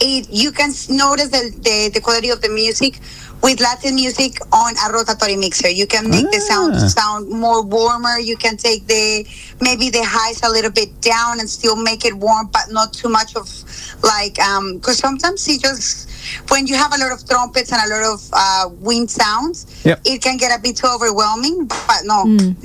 [0.01, 2.99] it you can notice the, the, the quality of the music
[3.43, 5.69] with Latin music on a rotatory mixer.
[5.69, 6.89] You can make the sound Ah.
[6.89, 8.19] sound more warmer.
[8.19, 9.27] You can take the
[9.61, 13.09] maybe the highs a little bit down and still make it warm, but not too
[13.11, 13.47] much of
[14.03, 16.09] like um because sometimes it just
[16.49, 20.01] when you have a lot of trumpets and a lot of uh, wind sounds, Yep.
[20.05, 21.67] it can get a bit too overwhelming.
[21.67, 22.25] But no,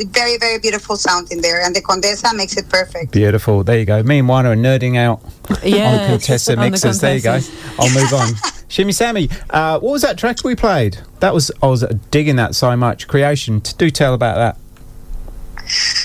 [0.10, 3.12] very very beautiful sound in there, and the Condesa makes it perfect.
[3.12, 3.64] Beautiful.
[3.64, 4.02] There you go.
[4.04, 6.98] Me and Juana are nerding out on the Yes, Contessa on the.
[7.02, 7.40] There you go.
[7.80, 8.34] I'll move on.
[8.70, 10.98] Shimmy Sammy, uh, what was that track we played?
[11.20, 13.08] That was I was digging that so much.
[13.08, 13.60] Creation.
[13.62, 14.58] T- Do tell about that.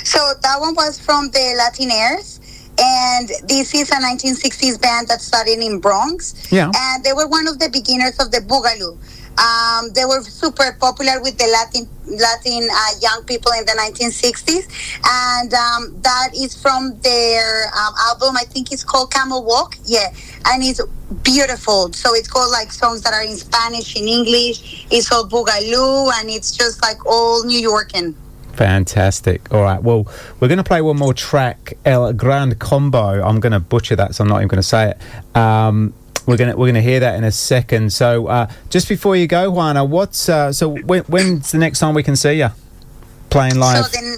[0.05, 2.36] So that one was from the Latinaires.
[2.79, 6.35] And this is a 1960s band that started in Bronx.
[6.53, 6.71] Yeah.
[6.75, 8.99] And they were one of the beginners of the Boogaloo.
[9.37, 14.65] Um, they were super popular with the Latin Latin uh, young people in the 1960s,
[15.05, 18.37] and um, that is from their um, album.
[18.39, 19.77] I think it's called Camel Walk.
[19.85, 20.09] Yeah,
[20.47, 20.81] and it's
[21.23, 21.93] beautiful.
[21.93, 24.87] So it's called like songs that are in Spanish, in English.
[24.91, 28.15] It's all Boogaloo, and it's just like all New Yorkin.
[28.57, 29.53] Fantastic.
[29.53, 29.83] All right.
[29.83, 30.07] Well,
[30.41, 33.23] we're going to play one more track, El Grand Combo.
[33.23, 35.37] I'm going to butcher that, so I'm not even going to say it.
[35.37, 35.93] Um,
[36.27, 37.93] we're going to we're going to hear that in a second.
[37.93, 41.95] So, uh, just before you go, Juana, what's uh, so when, when's the next time
[41.95, 42.49] we can see you
[43.29, 43.85] playing live?
[43.85, 44.17] So then,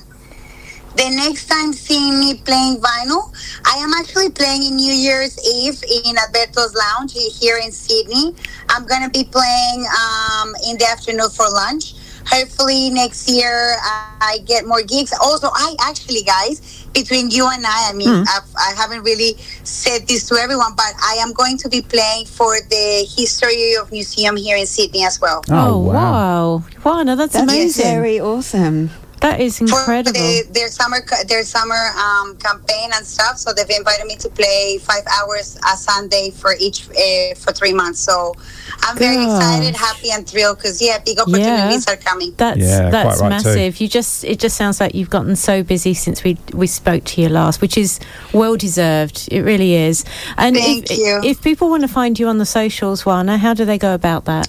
[0.96, 3.34] the next time seeing me playing vinyl,
[3.64, 8.34] I am actually playing in New Year's Eve in Alberto's Lounge here in Sydney.
[8.68, 11.94] I'm going to be playing um, in the afternoon for lunch.
[12.30, 13.76] Hopefully next year
[14.20, 15.12] I get more gigs.
[15.20, 18.22] Also, I actually, guys, between you and I, I mean, Hmm.
[18.28, 22.26] I've, I haven't really said this to everyone, but I am going to be playing
[22.26, 25.42] for the History of Museum here in Sydney as well.
[25.50, 26.62] Oh, wow.
[26.84, 27.84] Juana, that's, That's amazing.
[27.84, 28.90] very awesome.
[29.20, 30.12] That is incredible.
[30.12, 33.38] For the, their summer their summer um, campaign and stuff.
[33.38, 37.72] So they've invited me to play five hours a Sunday for each uh, for three
[37.72, 38.00] months.
[38.00, 38.34] So
[38.82, 42.34] I'm very excited, happy, and thrilled because yeah, big opportunities are coming.
[42.36, 43.48] That's Yeah, that's quite right too.
[43.48, 43.80] massive.
[43.80, 47.22] You just it just sounds like you've gotten so busy since we we spoke to
[47.22, 48.00] you last, which is
[48.32, 49.28] well deserved.
[49.30, 50.04] It really is.
[50.36, 51.20] And Thank if, you.
[51.24, 54.26] if people want to find you on the socials, Juana, how do they go about
[54.26, 54.46] that?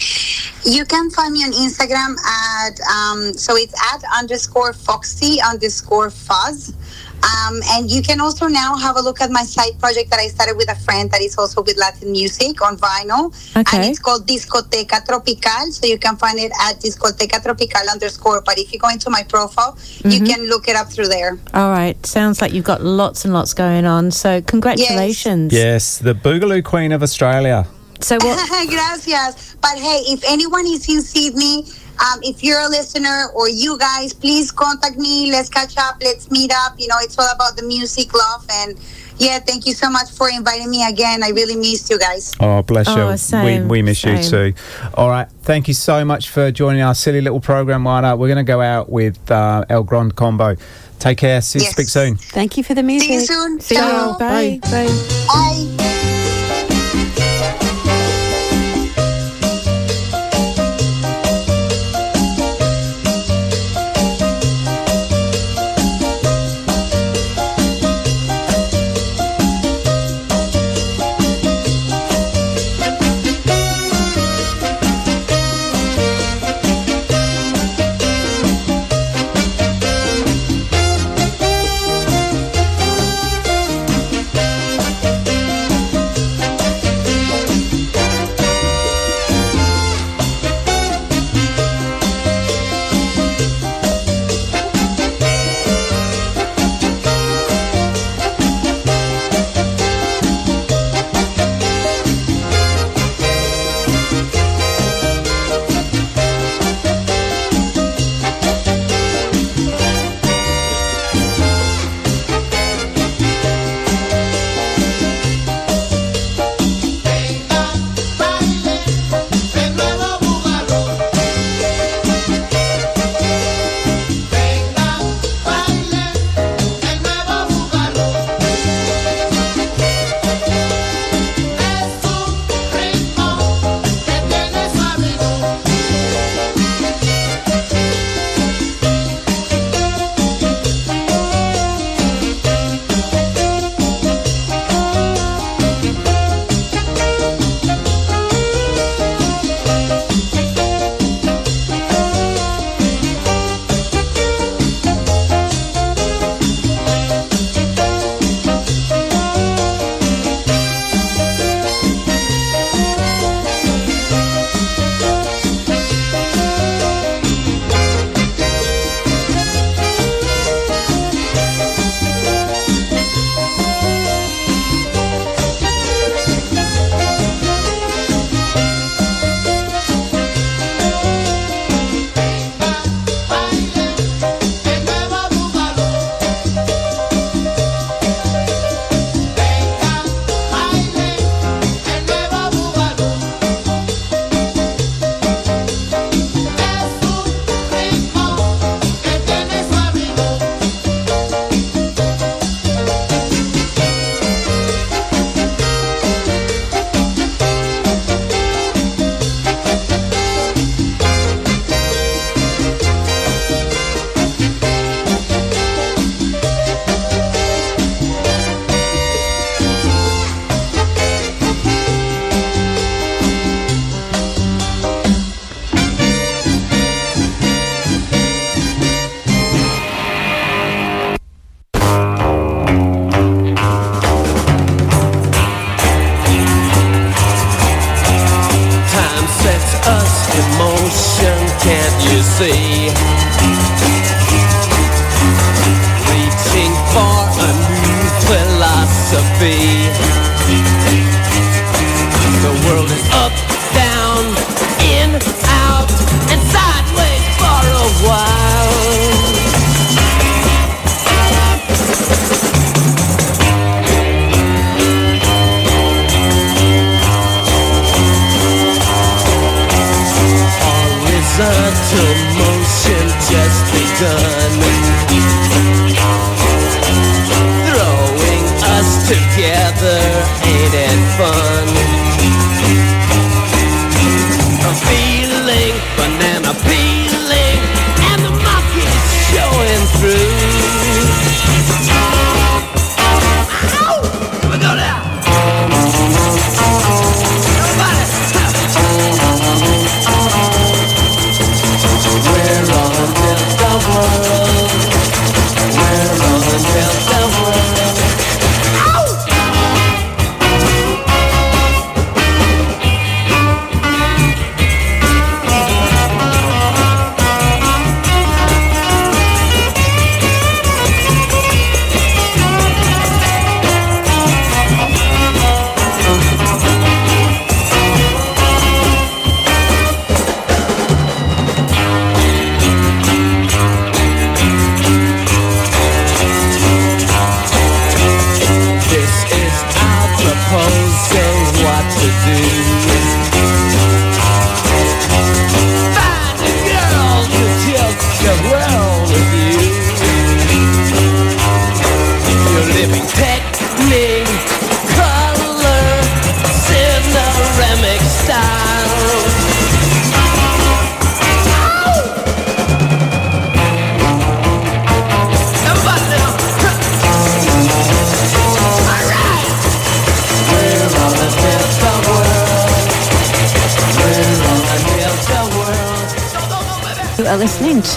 [0.66, 6.74] You can find me on Instagram at um, so it's at underscore foxy underscore fuzz.
[7.20, 10.28] Um, and you can also now have a look at my side project that I
[10.28, 13.24] started with a friend that is also with Latin music on vinyl.
[13.58, 13.76] Okay.
[13.78, 15.72] And it's called Discoteca Tropical.
[15.72, 18.40] So you can find it at Discoteca Tropical underscore.
[18.42, 20.28] But if you go into my profile, you Mhm.
[20.30, 21.38] can look it up through there.
[21.54, 24.12] All right, sounds like you've got lots and lots going on.
[24.12, 25.52] So congratulations.
[25.52, 27.68] Yes, the Boogaloo Queen of Australia.
[28.02, 28.40] So what?
[28.70, 29.56] Gracias.
[29.62, 31.66] But hey, if anyone is in Sydney,
[32.00, 35.32] Um, if you're a listener or you guys, please contact me.
[35.32, 35.98] Let's catch up.
[36.02, 36.76] Let's meet up.
[36.80, 38.80] You know, it's all about the music, love, and
[39.18, 41.24] yeah, thank you so much for inviting me again.
[41.24, 42.34] I really missed you guys.
[42.40, 43.18] Oh, bless Oh, you.
[43.18, 44.54] same, we, we miss you too.
[44.94, 45.28] All right.
[45.42, 48.16] Thank you so much for joining our silly little program, Juana.
[48.16, 50.56] We're going to go out with uh, El Grand Combo.
[51.00, 51.42] Take care.
[51.42, 51.72] See, Yes.
[51.72, 52.16] Speak soon.
[52.16, 53.08] Thank you for the music.
[53.10, 53.60] See you soon.
[53.60, 53.82] See you.
[53.82, 54.18] Ciao.
[54.18, 54.60] Bye.
[54.64, 54.88] Bye.
[55.28, 55.99] Bye.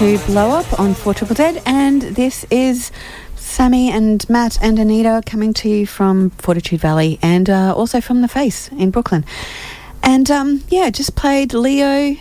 [0.03, 2.91] To Blow Up on 4 Triple Z, and this is
[3.37, 8.21] Sammy and Matt and Anita coming to you from Fortitude Valley and uh, also from
[8.21, 9.25] The Face in Brooklyn.
[10.03, 12.17] And um, yeah, just played Leo.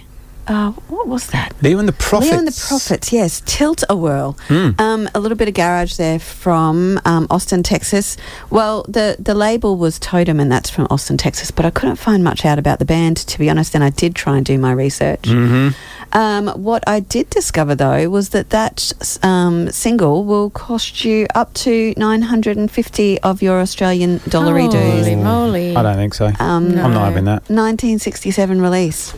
[0.47, 1.53] Uh, what was that?
[1.61, 2.31] Leo and the Prophets.
[2.31, 3.41] Leo and the Prophets, yes.
[3.45, 4.37] Tilt a Whirl.
[4.47, 4.79] Mm.
[4.79, 8.17] Um, a little bit of garage there from um, Austin, Texas.
[8.49, 12.23] Well, the, the label was Totem, and that's from Austin, Texas, but I couldn't find
[12.23, 14.71] much out about the band, to be honest, and I did try and do my
[14.71, 15.23] research.
[15.23, 15.69] Mm-hmm.
[16.13, 18.91] Um, what I did discover, though, was that that
[19.23, 25.75] um, single will cost you up to 950 of your Australian dollar Holy moly.
[25.75, 26.27] I don't think so.
[26.39, 27.43] Um, I'm not having that.
[27.49, 29.13] 1967 release.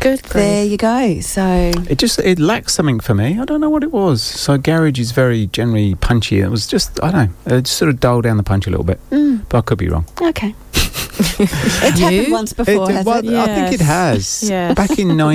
[0.00, 0.20] Good.
[0.20, 1.20] There you go.
[1.20, 3.38] So It just it lacks something for me.
[3.40, 4.22] I don't know what it was.
[4.22, 6.40] So garage is very generally punchy.
[6.40, 7.56] It was just I don't know.
[7.56, 9.00] It just sort of dulled down the punch a little bit.
[9.10, 9.46] Mm.
[9.48, 10.06] But I could be wrong.
[10.20, 10.54] Okay.
[10.96, 13.34] It's happened once before, It- has well, it?
[13.34, 14.42] I think it has.
[14.48, 14.74] Yes.
[14.74, 15.16] Back in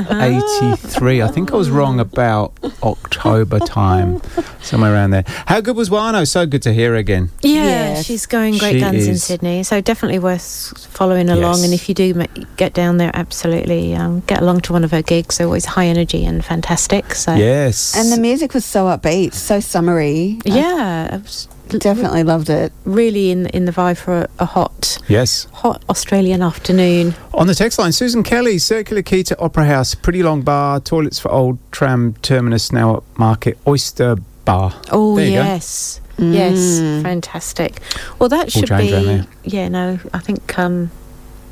[0.00, 2.52] 1983, I think I was wrong about
[2.82, 4.20] October time,
[4.62, 5.24] somewhere around there.
[5.46, 6.26] How good was Juana?
[6.26, 7.30] So good to hear again.
[7.42, 7.64] Yeah,
[7.94, 8.04] Yes.
[8.06, 9.18] she's going great She guns in.
[9.18, 11.64] Sydney, so definitely worth following along.
[11.64, 12.14] And if you do
[12.56, 15.38] get down there, absolutely um, get along to one of her gigs.
[15.38, 17.14] They're always high energy and fantastic.
[17.14, 17.94] So Yes.
[17.96, 20.38] And the music was so upbeat, so summery.
[20.44, 21.48] Yeah, I was
[21.78, 22.72] definitely loved it.
[22.84, 25.46] really in in the vibe for a, a hot Yes.
[25.52, 27.14] hot Australian afternoon.
[27.34, 31.18] On the text line, Susan Kelly, Circular Quay to Opera House, Pretty Long Bar, Toilets
[31.18, 34.74] for Old Tram Terminus, now at Market, Oyster Bar.
[34.90, 35.42] Oh There you go.
[35.44, 37.02] yes, yes, Mm.
[37.02, 37.80] fantastic.
[38.18, 39.68] Well, that All should be yeah.
[39.68, 40.90] No, I think um,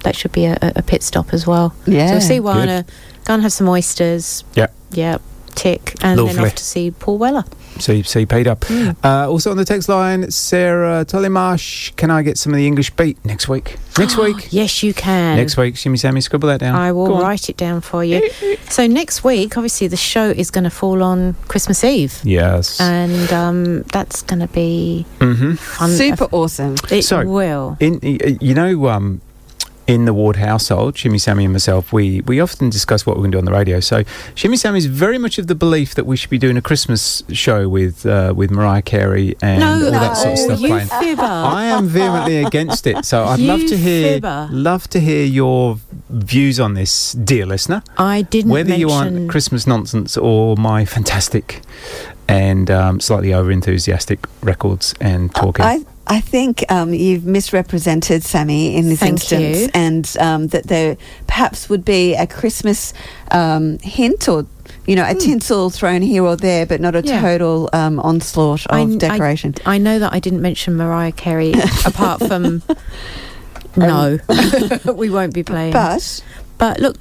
[0.04, 1.74] that should be a, a a pit stop as well.
[1.86, 2.18] Yeah.
[2.18, 2.84] So see Juana,
[3.24, 4.44] go and have some oysters.
[4.54, 4.68] Yeah.
[4.90, 5.18] Yeah,
[5.54, 6.46] tick, and then Lovely.
[6.50, 7.44] off to see Paul Weller.
[7.78, 8.64] So you see paid up.
[9.04, 12.90] Uh, also on the text line, Sarah Tullymarsh, can I get some of the English
[12.90, 13.76] beat next week?
[13.98, 14.48] Next week?
[14.52, 15.36] Yes, you can.
[15.36, 16.74] Next week, Shimmy Sammy, scribble that down.
[16.74, 18.28] I will write it down for you.
[18.68, 22.80] so next week, obviously, the show is going to fall on Christmas Eve, Yes.
[22.80, 25.54] and um, that's going to be mm-hmm.
[25.54, 25.90] fun.
[25.90, 26.76] Super awesome.
[26.90, 27.76] It So- will.
[27.80, 29.20] In you know, um,
[29.88, 33.32] in the Ward household, Shimmy Sammy and myself, we we often discuss what we're going
[33.32, 33.80] to do on the radio.
[33.80, 34.04] So
[34.34, 37.24] Shimmy Sammy is very much of the belief that we should be doing a Christmas
[37.32, 40.88] show with uh, with Mariah Carey and no, all that sort of stuff you playing.
[40.88, 41.22] fibber.
[41.22, 43.06] I am vehemently against it.
[43.06, 44.48] So I'd love to hear fibber.
[44.52, 45.78] love to hear your
[46.10, 47.82] views on this, dear listener.
[47.96, 51.62] I didn't Whether you want Christmas nonsense or my fantastic
[52.28, 55.64] and um, slightly over enthusiastic records and talking.
[55.64, 59.68] I, I think um, you've misrepresented Sammy in this Thank instance, you.
[59.74, 62.92] and um, that there perhaps would be a Christmas
[63.30, 64.46] um, hint or.
[64.86, 67.02] You know, a tinsel thrown here or there, but not a.
[67.02, 67.20] Yeah.
[67.20, 69.54] total um, onslaught of I- I- decoration.
[69.66, 71.52] I, know that I didn't mention Mariah Carey
[71.86, 72.62] apart from
[73.76, 74.18] no,
[74.94, 75.72] we won't be playing.
[75.72, 76.22] but
[76.58, 76.96] but look,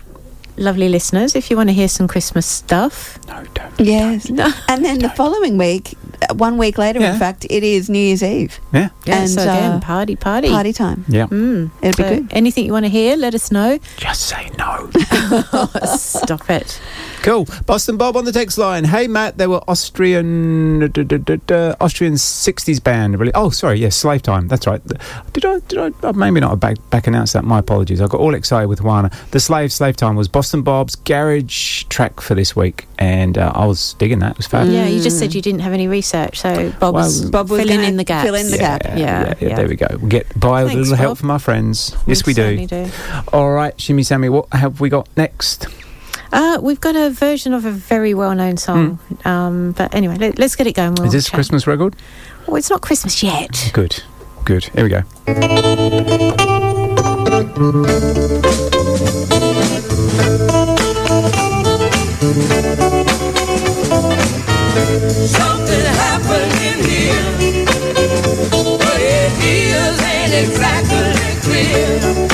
[0.58, 3.80] lovely listeners, if you want to hear some Christmas stuff, no, don't.
[3.80, 5.96] yes, no, and then the following week,
[6.34, 7.14] one week later, Yeah.
[7.14, 8.90] in fact, it is New Year's Eve, Yeah.
[9.06, 11.06] yeah, And, so again, uh, party, party, party time.
[11.08, 11.28] Yeah.
[11.28, 11.72] Mm.
[11.82, 12.28] It'd be good.
[12.32, 13.80] Anything you want to hear, let us know.
[13.98, 14.90] Just say no.
[15.98, 16.80] Stop it.
[17.24, 17.46] Cool.
[17.66, 18.84] Boston Bob on the text line.
[18.86, 23.20] Hey Matt, there were Austrian duh, duh, duh, duh, Austrian '60s band.
[23.20, 23.34] Really?
[23.34, 23.80] Oh, sorry.
[23.80, 24.48] Yes, Slave Time.
[24.48, 24.82] That's right.
[25.34, 25.60] Did I?
[25.68, 26.08] Did I?
[26.08, 26.60] uh, Maybe not.
[26.60, 27.44] Back back announced that.
[27.44, 28.02] My apologies.
[28.02, 29.12] I got all excited with Juana.
[29.32, 33.66] The Slave Slave Time was Boston Bob's garage track for this week, and uh, I
[33.66, 34.32] was digging that.
[34.32, 34.68] It was fab.
[34.68, 37.62] Yeah, you just said you didn't have any research, so Bob was Well, Bob was
[37.62, 38.26] filling in the gaps.
[38.26, 38.84] fill in the gap.
[38.84, 39.56] Yeah, yeah, yeah.
[39.56, 39.88] There we go.
[40.02, 41.96] We get by with a Thanks, little help from our friends.
[42.06, 42.66] Yes, we, do.
[42.68, 42.90] do.
[43.34, 45.68] All right, Shimmy Sammy, what have we got next?
[46.32, 50.56] Uh, we've got a version of a very well-known song, um, but anyway, let, us
[50.56, 50.94] get it going.
[50.96, 51.08] We'll.
[51.08, 51.32] Is this a.
[51.32, 51.96] Christmas record?
[52.48, 53.72] Oh, it's not Christmas yet.
[53.74, 54.04] Good,
[54.44, 54.66] good.
[54.66, 55.04] Here we go.
[70.38, 72.27] Exactly clear.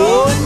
[0.00, 0.39] Going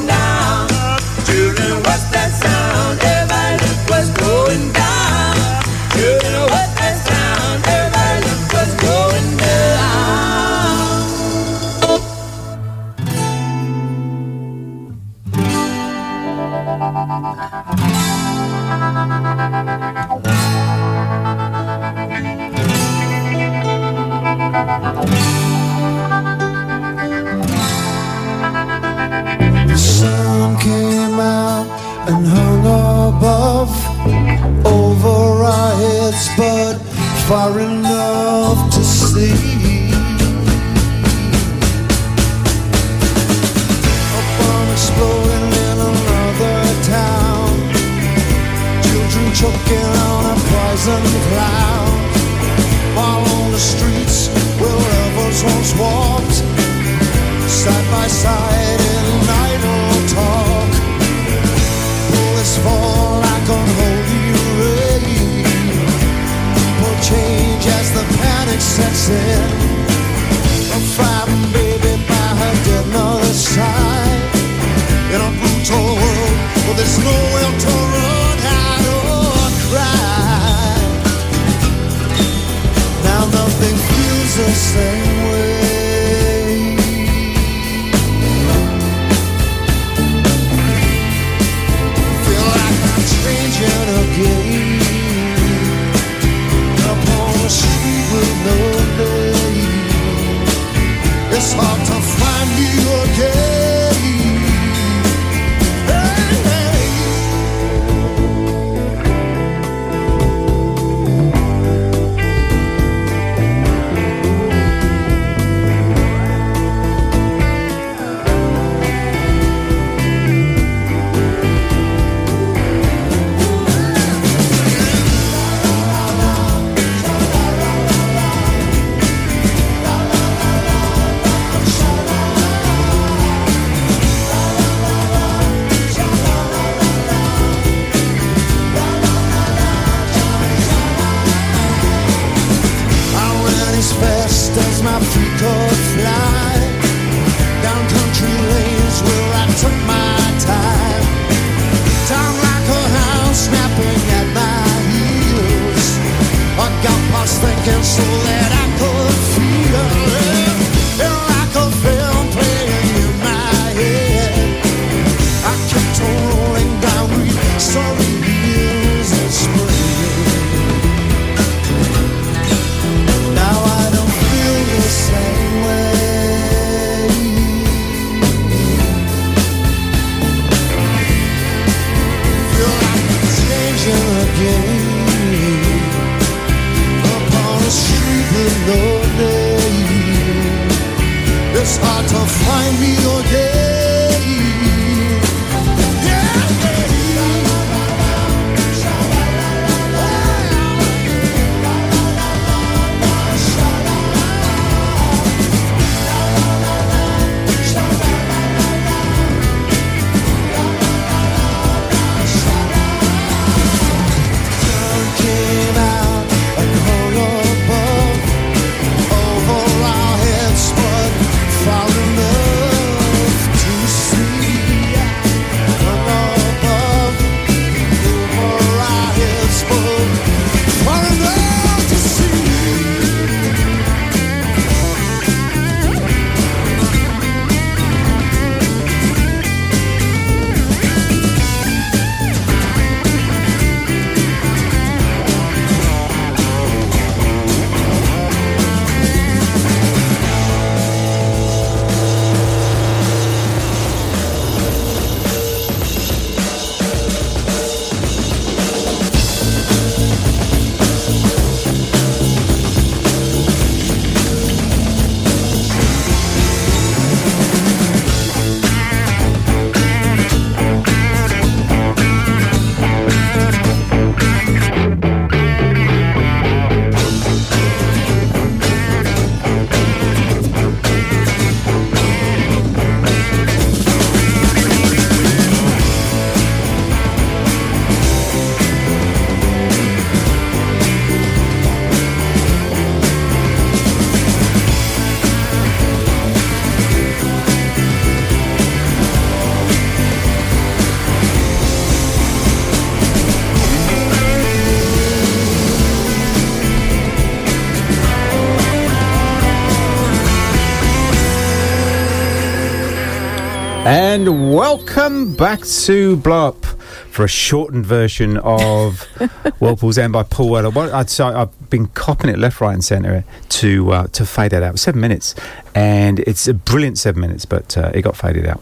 [314.54, 316.64] welcome back to Blow Up
[317.10, 319.00] for a shortened version of
[319.58, 320.70] Whirlpool's End by Paul Weller.
[320.70, 324.52] What I'd say, I've been copping it left, right, and centre to uh, to fade
[324.52, 324.78] that out.
[324.78, 325.34] Seven minutes,
[325.74, 328.60] and it's a brilliant seven minutes, but uh, it got faded out.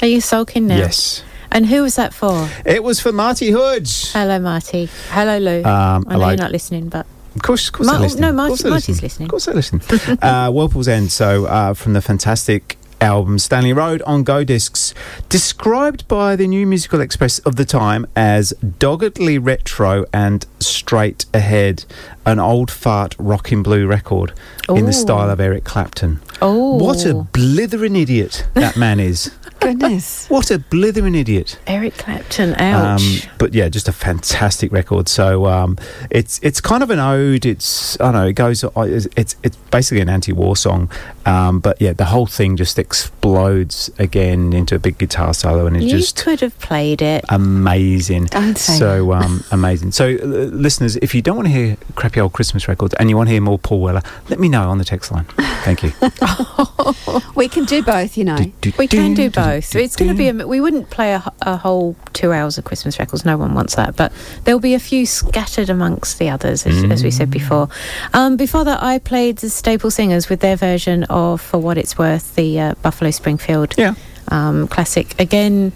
[0.00, 0.78] Are you sulking now?
[0.78, 1.22] Yes.
[1.52, 2.48] And who was that for?
[2.64, 4.12] It was for Marty Hoods.
[4.14, 4.88] Hello, Marty.
[5.10, 5.58] Hello, Lou.
[5.62, 6.28] Um, I know hello.
[6.28, 7.06] you're not listening, but
[7.36, 8.22] Of course, of course listening.
[8.22, 9.02] no, Marty- Marty's listening.
[9.02, 9.26] listening.
[9.26, 9.82] Of course they're listening.
[10.22, 14.94] uh, Whirlpool's End, so uh, from the fantastic album Stanley Road on Go Discs,
[15.28, 21.84] described by the New Musical Express of the time as doggedly retro and straight ahead,
[22.26, 24.32] an old fart rockin' blue record
[24.68, 26.20] in the style of Eric Clapton.
[26.40, 26.76] Oh.
[26.76, 29.30] What a blithering idiot that man is.
[29.60, 30.26] Goodness.
[30.38, 31.58] What a blithering idiot.
[31.66, 33.00] Eric Clapton, ouch.
[33.00, 35.08] Um, but yeah, just a fantastic record.
[35.08, 35.76] So um,
[36.10, 37.46] it's it's kind of an ode.
[37.46, 38.26] It's I don't know.
[38.26, 38.62] It goes.
[38.62, 40.90] It's it's, basically an anti-war song.
[41.26, 45.76] Um, but yeah, the whole thing just explodes again into a big guitar solo, and
[45.76, 47.24] it's you just could have played it.
[47.30, 48.28] amazing.
[48.54, 49.92] So um, amazing.
[49.92, 53.16] So uh, listeners, if you don't want to hear crappy old Christmas records and you
[53.16, 55.24] want to hear more Paul Weller, let me know on the text line.
[55.64, 55.92] Thank you.
[57.34, 58.38] We can do both, you know.
[58.78, 59.47] We can do both.
[59.56, 60.28] It's going to be.
[60.28, 63.24] A, we wouldn't play a, a whole two hours of Christmas records.
[63.24, 63.96] No one wants that.
[63.96, 64.12] But
[64.44, 67.12] there'll be a few scattered amongst the others, as, as we Mm.
[67.12, 67.68] said before.
[68.14, 71.96] Um, before that, I played the Staple Singers with their version of "For What It's
[71.98, 73.94] Worth," the uh, Buffalo Springfield yeah.
[74.28, 75.18] um, classic.
[75.20, 75.72] Again,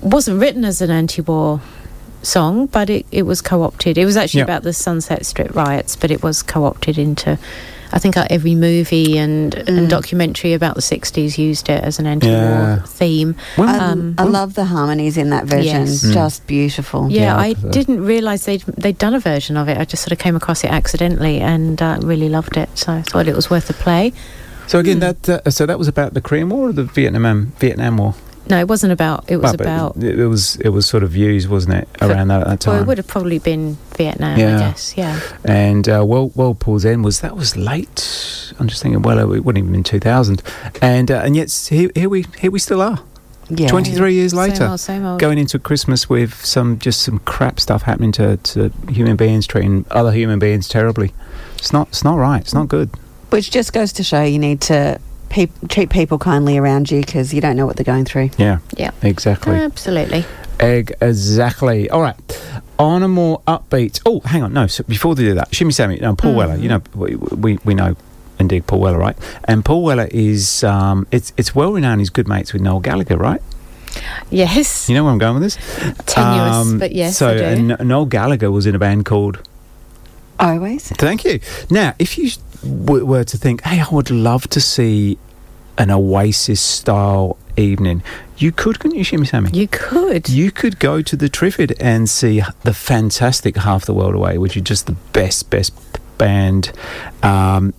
[0.00, 1.60] wasn't written as an anti-war
[2.22, 3.98] song, but it, it was co-opted.
[3.98, 7.38] It was actually about the Sunset Strip riots, but it was co-opted into.
[7.92, 12.06] I think uh, every movie and, and documentary about the 60s used it as an
[12.06, 12.82] anti-war Yeah.
[12.82, 13.36] theme.
[13.58, 15.82] I, Um, I love the harmonies in that version.
[15.86, 16.04] Yes.
[16.04, 16.12] Mm.
[16.14, 17.10] Just beautiful.
[17.10, 19.78] yeah, I didn't realise they'd they'd done a version of it.
[19.78, 22.68] I just sort of came across it accidentally and uh, really loved it.
[22.74, 24.12] So I thought it was worth a play.
[24.66, 27.98] So again, that uh, so that was about the Korean War or the Vietnam Vietnam
[27.98, 28.14] War.
[28.48, 29.30] No, it wasn't about.
[29.30, 29.96] It was Well, but about.
[29.96, 32.74] It, it was it was sort of used, wasn't it, around that, that time?
[32.74, 34.56] Well, it would have probably been Vietnam, Yeah.
[34.56, 34.96] I guess.
[34.96, 35.18] Yeah.
[35.44, 38.52] And uh, World, Whirlpool's End was that was late.
[38.58, 40.42] I'm just thinking, well, it wouldn't even been 2000,
[40.82, 43.00] and uh, and yet here, here we here we still are.
[43.50, 43.68] Yeah.
[43.68, 45.20] 23 years later, Same later, old, same old.
[45.20, 49.84] going into Christmas with some just some crap stuff happening to, to human beings, treating
[49.90, 51.12] other human beings terribly.
[51.56, 52.40] It's not it's not right.
[52.40, 52.90] It's not good.
[53.30, 54.98] Which just goes to show you need to
[55.34, 58.30] peop treat people kindly around you because you don't know what they're going through.
[58.38, 58.58] Yeah.
[58.76, 58.92] Yeah.
[59.02, 59.56] Exactly.
[59.56, 60.24] Absolutely.
[60.60, 61.90] Egg, Exactly.
[61.90, 62.16] All right.
[62.78, 64.00] On a more upbeat.
[64.06, 64.52] Oh, hang on.
[64.52, 64.66] No.
[64.68, 65.96] So before they do that, Shimmy Sammy.
[65.96, 66.36] No, Paul Mm.
[66.36, 66.56] Weller.
[66.56, 67.96] You know, we, we we know
[68.38, 69.16] indeed Paul Weller, right?
[69.44, 72.00] And Paul Weller is um, it's it's well renowned.
[72.00, 73.42] He's good mates with Noel Gallagher, right?
[74.30, 74.88] Yes.
[74.88, 75.56] You know where I'm going with this?
[76.06, 77.76] Tenuous, but yes, So I do.
[77.84, 79.38] Noel Gallagher was in a band called.
[80.38, 80.88] Always.
[80.88, 81.38] Thank you.
[81.70, 82.30] Now, if you
[82.64, 85.18] w- were to think, hey, I would love to see
[85.78, 88.02] an Oasis style evening,
[88.38, 89.50] you could, couldn't you, Shimmy Sammy?
[89.52, 90.28] You could.
[90.28, 94.56] You could go to the Triffid and see the fantastic Half the World Away, which
[94.56, 95.72] is just the best, best
[96.18, 96.72] band.
[97.22, 97.74] Um,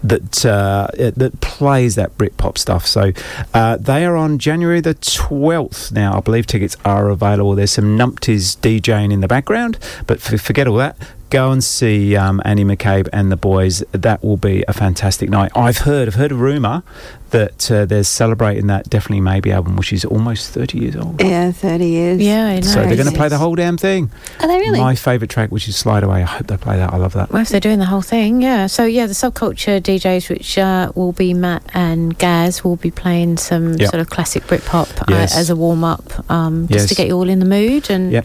[0.00, 2.86] that uh, that plays that Britpop stuff.
[2.86, 3.10] So
[3.52, 6.16] uh, they are on January the twelfth now.
[6.16, 7.56] I believe tickets are available.
[7.56, 9.76] There's some numpties DJing in the background,
[10.06, 10.96] but f- forget all that.
[11.30, 13.80] Go and see um, Annie McCabe and the boys.
[13.92, 15.52] That will be a fantastic night.
[15.54, 16.82] I've heard, I've heard a rumor
[17.30, 21.20] that uh, they're celebrating that Definitely Maybe album, which is almost thirty years old.
[21.20, 22.20] Yeah, 30 years.
[22.22, 22.60] Yeah, I know.
[22.62, 24.10] So they're going to play the whole damn thing.
[24.40, 24.80] Are they really?
[24.80, 26.22] My favourite track, which is Slide Away.
[26.22, 26.94] I hope they play that.
[26.94, 27.30] I love that.
[27.30, 28.66] Well, if they're doing the whole thing, yeah.
[28.66, 33.36] So yeah, the subculture DJs, which uh, will be Matt and Gaz, will be playing
[33.36, 33.88] some Yeah.
[33.88, 35.36] sort of classic Britpop Yes.
[35.36, 37.90] uh, as a warm up, um, just to get you all in the mood.
[37.90, 38.24] And Yep.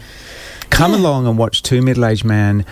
[0.70, 2.64] Come along and watch two middle-aged men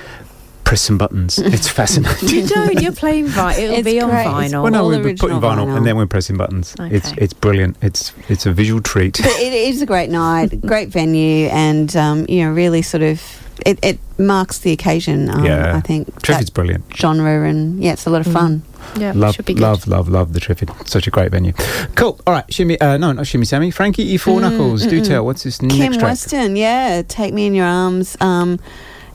[0.73, 1.39] press some buttons.
[1.57, 2.28] It's fascinating.
[2.31, 2.81] you don't.
[2.81, 4.27] You're playing vi- It'll It's be on great.
[4.27, 4.62] vinyl.
[4.62, 5.77] Well, no, we're putting vinyl, vinyl.
[5.77, 6.74] and then we're pressing buttons.
[6.81, 7.19] It's Okay.
[7.24, 7.77] it's brilliant.
[7.82, 9.19] It's it's a visual treat.
[9.19, 13.20] But it is a great night, great venue, and um, you know, really sort of
[13.66, 15.28] it, it marks the occasion.
[15.28, 15.77] Um, Yeah.
[15.77, 16.85] I think Triffid's brilliant.
[16.97, 18.62] genre, and yeah, it's a lot of fun.
[18.97, 19.62] Yeah, love, should be good.
[19.62, 20.70] love, love, love the Triffid.
[20.89, 21.53] Such a great venue.
[21.97, 22.19] Cool.
[22.27, 22.81] All right, Shimmy.
[22.81, 23.70] Uh, no, not Shimmy Sammy.
[23.70, 24.16] Frankie E.
[24.16, 24.86] Four Knuckles.
[24.86, 25.24] Do tell.
[25.27, 26.11] What's this Kim next track?
[26.12, 28.16] Weston, yeah, take me in your arms.
[28.20, 28.59] Um,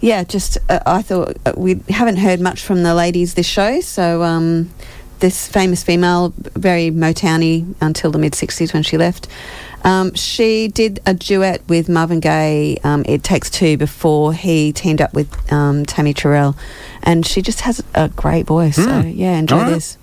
[0.02, 3.82] yeah, just uh, I thought uh, we haven't heard much from the ladies this show,
[3.82, 4.70] so um,
[5.20, 9.28] this famous female, very Motowny until the mid '60s when she left.
[9.84, 12.78] Um, she did a duet with Marvin Gaye.
[12.84, 16.56] Um, it takes two before he teamed up with um, Tammy Terrell,
[17.04, 18.76] and she just has a great voice.
[18.76, 19.14] So Mm.
[19.16, 19.74] yeah, enjoy All right.
[19.76, 19.98] this.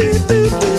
[0.00, 0.69] do, do, do.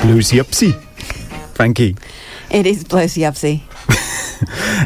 [0.00, 0.72] Bluesy Upsy.
[1.54, 1.96] Frankie.
[2.50, 3.62] It is Blousy Upsy.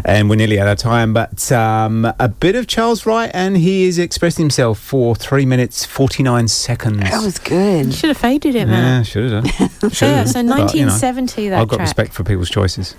[0.05, 3.83] And we're nearly out of time, but um, a bit of Charles Wright, and he
[3.85, 6.99] is expressing himself for three minutes, 49 seconds.
[7.01, 7.87] That was good.
[7.87, 8.99] You should have faded it, man.
[8.99, 9.53] Yeah, should have done.
[9.83, 10.29] Yeah, Should have.
[10.29, 11.87] so But, you know, 1970 that I've got track.
[11.87, 12.95] respect for people's choices.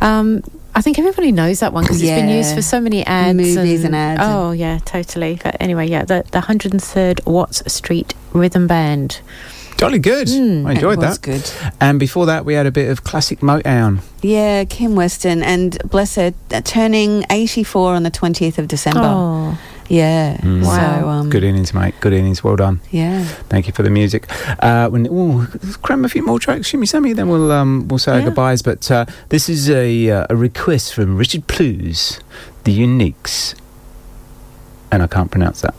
[0.00, 0.44] Um,
[0.74, 3.82] I think everybody knows that one because it's been used for so many ads, Movies
[3.82, 5.40] and ads and- Oh yeah, totally.
[5.42, 9.20] But anyway, yeah, the the 103rd Watts Street Rhythm Band.
[9.78, 10.26] Jolly good.
[10.26, 11.22] Mm, I enjoyed it was that.
[11.22, 11.72] good.
[11.80, 14.00] And before that, we had a bit of classic Motown.
[14.22, 19.04] Yeah, Kim Weston, and bless her, uh, turning 84 on the 20th of December.
[19.04, 19.56] Oh,
[19.88, 20.36] Yeah.
[20.38, 20.64] Mm.
[20.64, 21.94] So, um, Good innings, mate.
[22.00, 22.42] Good innings.
[22.42, 22.80] Well done.
[22.90, 23.24] Yeah.
[23.48, 24.26] Thank you for the music.
[24.58, 25.46] Uh, when ooh,
[25.82, 28.60] cram a few more tracks, shimmy sammy, then we'll um, we'll say our goodbyes.
[28.62, 32.18] But uh, this is a uh, a request from Richard Plews,
[32.64, 33.54] the Uniques,
[34.90, 35.74] and I can't pronounce that.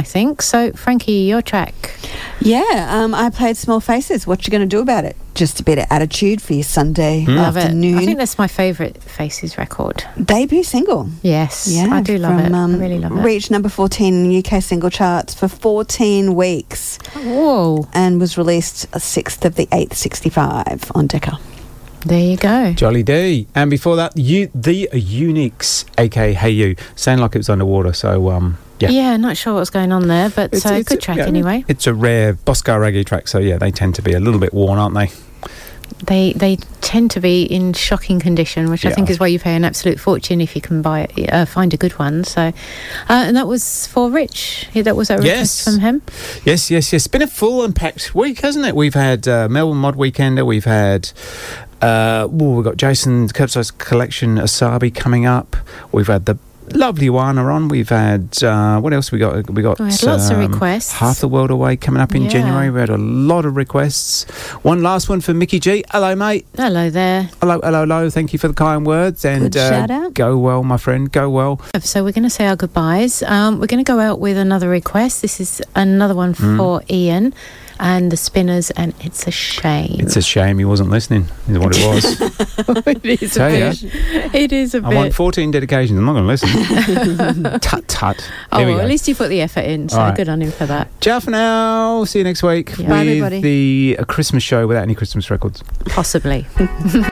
[0.00, 0.40] I think.
[0.40, 1.74] So, Frankie, your track.
[2.40, 4.26] Yeah, um, I played Small Faces.
[4.26, 5.14] What you going to do about it?
[5.34, 7.64] Just a bit of attitude for your Sunday Love it.
[7.64, 7.98] afternoon.
[7.98, 10.02] I think that's my favourite Faces record.
[10.24, 11.10] debut single.
[11.22, 12.52] Yes, Yeah, I do love from, it.
[12.56, 13.20] Um, I really love it.
[13.20, 16.98] Reached number 14 in UK single charts for 14 weeks.
[17.14, 17.86] Whoa.
[17.92, 21.38] And was released 6th of the 8th, 65 on Decca.
[22.06, 22.72] There you go.
[22.72, 23.46] Jolly D.
[23.54, 27.92] And before that, you, the Uniques, aka Hey You, sound like it was underwater.
[27.92, 28.90] So, um, yeah.
[28.90, 31.26] Yeah, not sure what's going on there, but It's- uh, it's good a- track yeah,
[31.26, 31.64] anyway.
[31.68, 34.52] It's a rare Boscar reggae track, so yeah, they tend to be a little bit
[34.54, 35.10] worn, aren't they?
[36.06, 39.54] They they tend to be in shocking condition, which I think is why you pay
[39.54, 42.24] an absolute fortune if you can buy uh, find a good one.
[42.24, 42.52] So, uh,
[43.08, 44.68] and that was for Rich.
[44.72, 45.64] Yeah, That was a request Yes.
[45.64, 46.00] from him.
[46.44, 47.06] Yes, yes, yes.
[47.06, 48.74] Been a full and packed week, hasn't it?
[48.74, 50.46] We've had uh, Melbourne Mod Weekender.
[50.46, 51.10] We've had.
[51.82, 55.54] Uh, well, we've got Jason Curbside Collection Asabi coming up.
[55.92, 56.38] We've had the
[56.74, 57.68] lovely Juana on.
[57.68, 59.48] We've had uh, what else we got?
[59.50, 60.92] We got um, We had lots of requests.
[60.92, 62.28] Half the World Away coming up in Yeah.
[62.30, 62.70] January.
[62.70, 64.24] We had a lot of requests.
[64.62, 65.84] One last one for Mickey G.
[65.90, 66.46] Hello, mate.
[66.56, 67.30] Hello there.
[67.40, 68.10] Hello, hello, hello.
[68.10, 70.14] Thank you for the kind words and out.
[70.14, 71.10] go well, my friend.
[71.10, 71.60] Go well.
[71.80, 73.22] So we're going to say our goodbyes.
[73.22, 75.22] Um, we're going to go out with another request.
[75.22, 76.56] This is another one Mm.
[76.56, 77.34] for Ian
[77.80, 79.96] and the Spinners, and it's a shame.
[79.98, 81.26] It's a shame he wasn't listening.
[81.48, 81.86] Is what it
[82.74, 82.86] was.
[82.86, 84.34] it is Tell a bit.
[84.34, 84.86] It is a I bit.
[84.90, 85.98] I want 14 dedications.
[85.98, 87.60] I'm not going to listen.
[87.60, 88.30] tut tut.
[88.52, 90.14] Oh, well, at least you put the effort in, so right.
[90.16, 90.88] good on him for that.
[91.00, 92.04] Ciao for now.
[92.04, 92.88] See you next week Yeah.
[92.88, 93.40] Bye, with everybody.
[93.40, 95.62] the a Christmas show without any Christmas records.
[95.86, 96.46] Possibly.